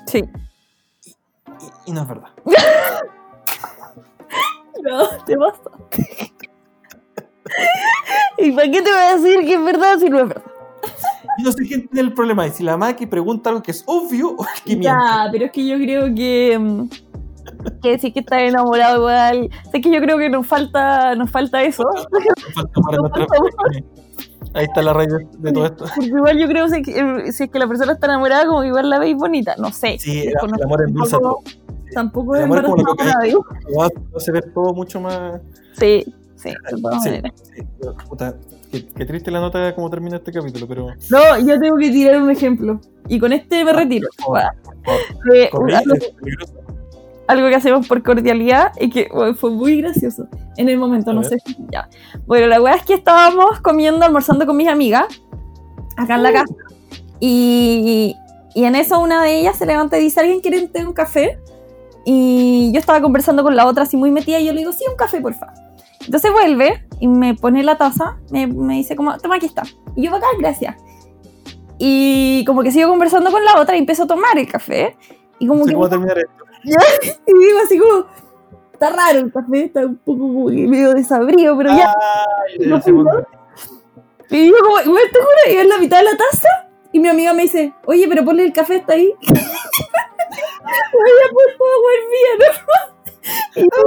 [0.07, 0.23] Sí.
[1.85, 2.29] Y, no es verdad.
[4.83, 5.69] no, te basta.
[8.37, 10.51] ¿Y para qué te voy a decir que es verdad si no es verdad?
[11.37, 12.47] Yo no sé quién tiene el problema.
[12.49, 14.85] Si la que pregunta algo que es obvio o que miente.
[14.85, 16.57] Ya, pero es que yo creo que.
[16.59, 16.89] Mm,
[17.81, 19.49] que sí que está enamorado igual.
[19.71, 21.83] Es que yo creo que nos falta, nos falta eso.
[24.53, 25.85] Ahí está la raíz de, todo esto.
[25.95, 28.89] Porque igual yo creo que eh, si es que la persona está enamorada, como igual
[28.89, 29.55] la veis bonita.
[29.57, 29.97] No sé.
[29.97, 31.39] Sí, el, amor endulza todo.
[31.93, 35.39] Tampoco es amor como lo que va a hacer ver todo mucho más.
[35.73, 36.03] Sí,
[36.41, 36.49] sí.
[37.01, 37.63] Sí,
[38.09, 38.35] puta,
[38.71, 40.87] Qué, triste la nota de cómo termina este capítulo, pero.
[41.09, 42.79] No, yo tengo que tirar un ejemplo.
[43.09, 44.07] Y con este me retiro.
[47.27, 51.37] algo, que hacemos por cordialidad y que fue muy gracioso en el momento, no sé
[51.45, 51.89] si ya.
[52.25, 55.21] Bueno, la weá es que estábamos comiendo, almorzando con mis amigas,
[55.97, 56.33] acá en la uh.
[56.33, 56.55] casa.
[57.19, 58.15] Y,
[58.55, 61.39] y en eso una de ellas se levanta y dice: ¿Alguien quiere un café?
[62.05, 64.85] Y yo estaba conversando con la otra así muy metida y yo le digo: Sí,
[64.89, 65.70] un café, por favor.
[66.05, 69.63] Entonces vuelve y me pone la taza, me, me dice como, toma, aquí está.
[69.95, 70.75] Y yo, acá, gracias.
[71.77, 74.95] Y como que sigo conversando con la otra y empiezo a tomar el café.
[75.39, 75.73] Y como que...
[75.73, 76.45] ¿Cómo terminar esto?
[77.27, 78.05] y digo así como,
[78.73, 81.93] está raro el café, está un poco medio desabrido, pero ya...
[82.57, 86.47] y yo como, bueno, te juro, y en la mitad de la taza
[86.91, 89.13] y mi amiga me dice, oye, pero ponle el café hasta ahí.
[89.21, 89.35] oye,
[91.31, 92.90] por favor, mía, ¿no?
[93.55, 93.83] Y estaba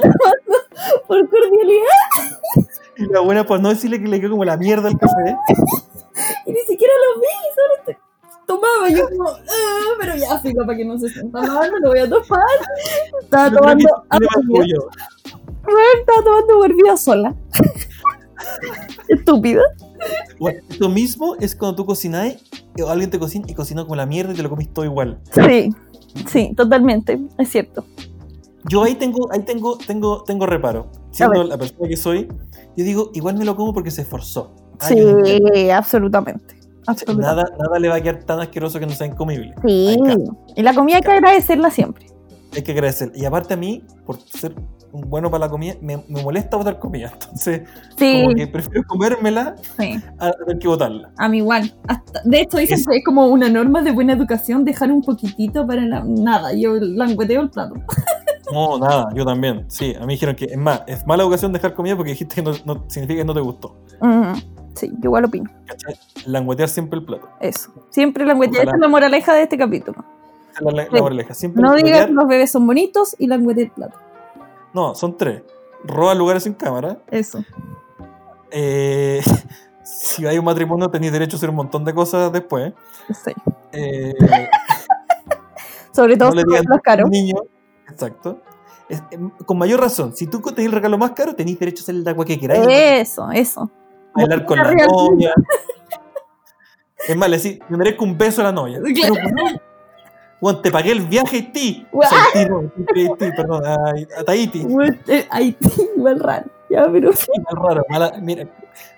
[0.00, 2.68] tomando por cordialidad.
[2.96, 5.36] Y la buena, pues no decirle que le quedó como la mierda el café.
[6.46, 7.98] Y ni siquiera lo vi, solo
[8.46, 8.88] tomaba.
[8.90, 11.98] Yo como, ah, pero ya, fijo, para que no se sienta mal, me lo voy
[12.00, 12.44] a tomar.
[13.22, 13.88] Estaba tomando.
[15.98, 17.34] Estaba tomando bebida sola.
[19.08, 19.62] Estúpida.
[20.38, 22.36] Bueno, esto mismo es cuando tú cocinas
[22.82, 25.20] o alguien te cocina y cocina como la mierda y te lo comís todo igual.
[25.30, 25.70] Sí,
[26.26, 27.84] sí, totalmente, es cierto.
[28.68, 30.90] Yo ahí tengo, ahí tengo, tengo, tengo reparo.
[31.10, 32.28] Siendo la persona que soy,
[32.76, 34.54] yo digo, igual me lo como porque se esforzó.
[34.80, 36.62] sí, absolutamente.
[37.16, 39.54] Nada, nada le va a quedar tan asqueroso que no sea incomible.
[39.64, 39.96] Sí,
[40.56, 42.06] y la comida hay que agradecerla siempre.
[42.54, 43.12] Hay que agradecer.
[43.14, 44.54] Y aparte a mí, por ser
[44.92, 47.12] bueno para la comida, me, me molesta botar comida.
[47.22, 47.62] Entonces,
[47.98, 49.56] como que prefiero comérmela
[50.18, 51.10] a tener que botarla.
[51.18, 51.74] A mí igual.
[52.24, 55.66] de hecho, dicen es, que es como una norma de buena educación dejar un poquitito
[55.66, 56.52] para la, nada.
[56.52, 57.74] Yo langueteo el plato.
[58.52, 59.64] No, nada, yo también.
[59.68, 62.42] Sí, a mí dijeron que es más, es mala educación dejar comida porque dijiste que
[62.42, 63.76] no, significa que no te gustó.
[64.74, 65.50] Sí, yo igual opino.
[65.66, 65.94] ¿Cachai?
[66.26, 67.28] Languetear siempre el plato.
[67.40, 67.70] Eso.
[67.90, 68.66] Siempre languetear.
[68.66, 70.04] Esa es la moraleja de este capítulo.
[70.60, 71.34] La, moraleja.
[71.34, 73.98] Siempre no digas que los bebés son bonitos y languetear el plato.
[74.74, 75.42] No, son tres.
[75.84, 76.98] Roba lugares sin cámara.
[77.10, 77.44] Eso.
[78.50, 79.22] Eh,
[79.82, 82.72] si hay un matrimonio tenéis derecho a hacer un montón de cosas después.
[83.24, 83.32] Sí.
[83.72, 84.14] Eh,
[85.92, 87.10] Sobre todo si los caros.
[87.10, 87.36] Niño,
[87.88, 88.40] Exacto.
[88.88, 91.94] Em, con mayor razón, si tú tenés el regalo más caro, tenéis derecho a hacer
[91.94, 92.66] el agua que queráis.
[92.68, 93.70] Eso, eso.
[94.14, 95.34] Bailar con la novia.
[97.08, 98.80] es más, le decís, me merezco un beso a la novia.
[100.42, 101.86] Bueno, te pagué el viaje a Haití.
[101.92, 104.66] O sea, Haití, no, Haití, perdón, a, Tahiti.
[105.06, 106.46] Eh, Haití, igual raro.
[106.68, 107.12] Ya, pero.
[107.12, 107.84] Sí, igual raro.
[107.88, 108.48] Mala, mira,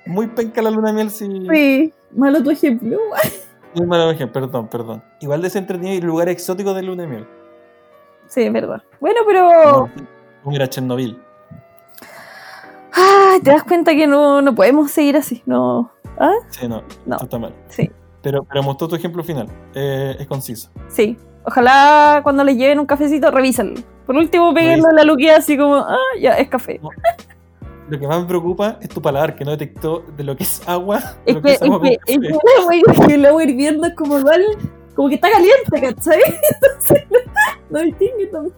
[0.07, 1.28] muy penca la luna de miel, sí.
[1.53, 2.97] Sí, malo tu ejemplo.
[3.74, 5.03] Muy malo ejemplo, perdón, perdón.
[5.20, 7.26] Igual desentretenido y lugar exótico de luna de miel.
[8.26, 8.82] Sí, es verdad.
[8.99, 9.90] Bueno, pero.
[10.47, 11.20] No, a Chernobyl.
[12.95, 15.92] Ah, te das cuenta que no, no podemos seguir así, ¿no?
[16.18, 16.32] ¿Ah?
[16.49, 17.16] Sí, no, no.
[17.16, 17.55] está mal.
[17.68, 17.90] Sí.
[18.22, 19.47] Pero, pero mostró tu ejemplo final.
[19.74, 20.70] Eh, es conciso.
[20.88, 21.18] Sí.
[21.45, 23.80] Ojalá cuando les lleven un cafecito, revísenlo.
[24.07, 26.80] Por último, peguenlo en la luquilla así como, ah, ya, es café.
[27.88, 30.62] Lo que más me preocupa es tu paladar, que no detectó de lo que es
[30.66, 31.01] agua.
[31.26, 32.18] Es que, es, que, es
[33.07, 34.42] que, el agua hirviendo es como igual
[34.95, 36.20] como que está caliente, ¿cachai?
[36.55, 37.05] Entonces
[37.68, 38.55] no, distingue también.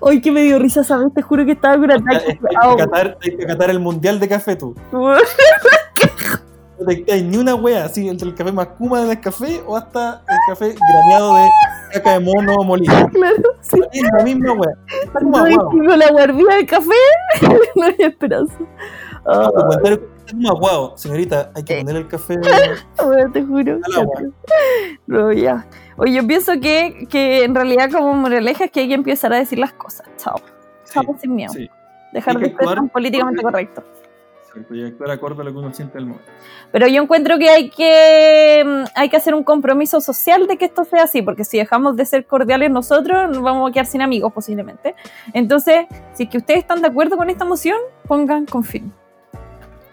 [0.00, 1.12] Hoy que me dio risa, ¿sabes?
[1.14, 2.38] Te juro que estaba con ataque.
[2.60, 2.66] Hay,
[3.20, 4.74] hay, que catar, el mundial de café tú.
[6.86, 10.38] te ni una wea así entre el café más kuma del café o hasta el
[10.48, 11.48] café graneado de
[11.92, 12.94] caca de mono molido.
[13.12, 13.80] Claro, sí.
[14.16, 14.74] La misma wea.
[15.22, 16.94] No distingo la guardía del café,
[17.76, 18.58] no hay esperanza.
[20.32, 22.38] Guau, señorita, hay que poner el café.
[23.04, 23.78] bueno, te juro.
[25.06, 25.66] No, ya.
[25.96, 29.36] Oye, yo pienso que, que en realidad, como moraleja, es que hay que empezar a
[29.36, 30.06] decir las cosas.
[30.16, 30.40] Chao.
[30.84, 31.52] Chao sin miedo.
[32.12, 33.84] Dejar de ser tan políticamente correcto.
[34.52, 36.28] Exacto, y actuar acorde a lo que uno siente el momento.
[36.72, 40.64] Pero yo encuentro que hay que mm, hay que hacer un compromiso social de que
[40.64, 44.02] esto sea así, porque si dejamos de ser cordiales nosotros, nos vamos a quedar sin
[44.02, 44.94] amigos posiblemente.
[45.34, 47.78] Entonces, si es que ustedes están de acuerdo con esta moción,
[48.08, 48.90] pongan confirmo.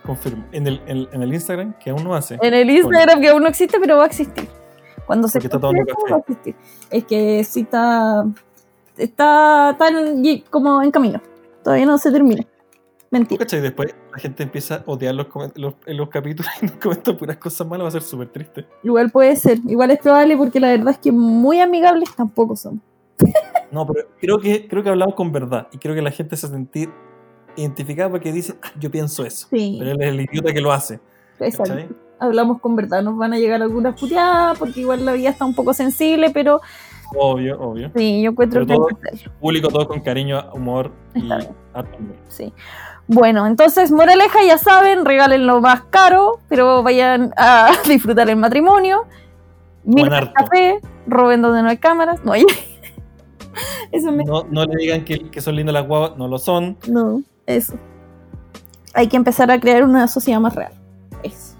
[0.03, 0.43] Confirmo.
[0.51, 2.37] En el, en, en el Instagram, que aún no hace.
[2.41, 4.47] En el Instagram, que aún no existe, pero va a existir.
[5.05, 6.11] Cuando se está café.
[6.11, 6.55] va a existir.
[6.89, 8.25] Es que sí está,
[8.97, 11.21] está, está en- como en camino.
[11.63, 12.43] Todavía no se termina.
[13.09, 13.39] ¿Tú Mentira.
[13.39, 13.61] cachai?
[13.61, 17.65] Después la gente empieza a odiar los, los, los capítulos y nos comentan puras cosas
[17.67, 18.65] malas, va a ser súper triste.
[18.83, 19.59] Igual puede ser.
[19.67, 22.81] Igual es probable porque la verdad es que muy amigables tampoco somos.
[23.69, 26.47] No, pero creo que, creo que hablamos con verdad y creo que la gente se
[26.47, 26.89] sentir
[27.57, 29.47] identificada porque dice, "Ah, yo pienso eso.
[29.49, 29.75] Sí.
[29.77, 31.01] Pero él es el idiota que lo hace.
[31.39, 31.73] Exacto.
[31.73, 31.89] ¿cachai?
[32.17, 33.03] Hablamos con verdad.
[33.03, 36.61] Nos van a llegar algunas puteadas porque igual la vida está un poco sensible, pero
[37.13, 37.91] Obvio, obvio.
[37.95, 39.31] sí, yo encuentro Pero que todo-.
[39.41, 41.51] Público todo con cariño, humor y Está bien.
[41.73, 42.15] harto amor.
[42.29, 42.53] Sí.
[43.07, 49.05] Bueno, entonces, moraleja, ya saben, regalen lo más caro, pero vayan a disfrutar el matrimonio.
[49.83, 52.23] Miren café, roben donde no hay cámaras.
[52.25, 52.45] No hay.
[53.91, 54.23] Eso me.
[54.25, 56.77] No, no le digan que, que son lindas las guavas, no lo son.
[56.87, 57.73] No, eso.
[58.93, 60.73] Hay que empezar a crear una sociedad más real.
[61.23, 61.55] Eso.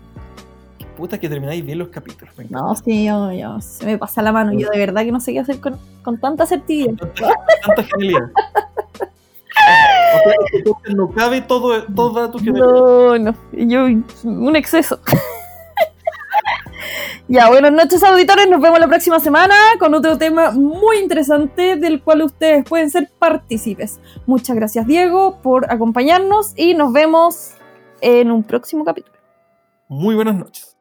[0.97, 2.33] Puta que termináis bien los capítulos.
[2.49, 4.51] No, sí, yo, yo- se me pasa la mano.
[4.53, 7.05] Yo de verdad que no sé qué hacer con, con tanta certidumbre.
[7.07, 7.33] Tanta,
[7.65, 8.31] tanta genialidad.
[10.15, 12.67] O sea, no cabe todo, toda tu genialidad.
[12.67, 13.85] No, no, yo
[14.23, 14.99] un exceso.
[17.27, 22.01] ya, buenas noches auditores, nos vemos la próxima semana con otro tema muy interesante del
[22.01, 23.99] cual ustedes pueden ser partícipes.
[24.25, 27.55] Muchas gracias Diego por acompañarnos y nos vemos
[28.01, 29.17] en un próximo capítulo.
[29.89, 30.76] Muy buenas noches.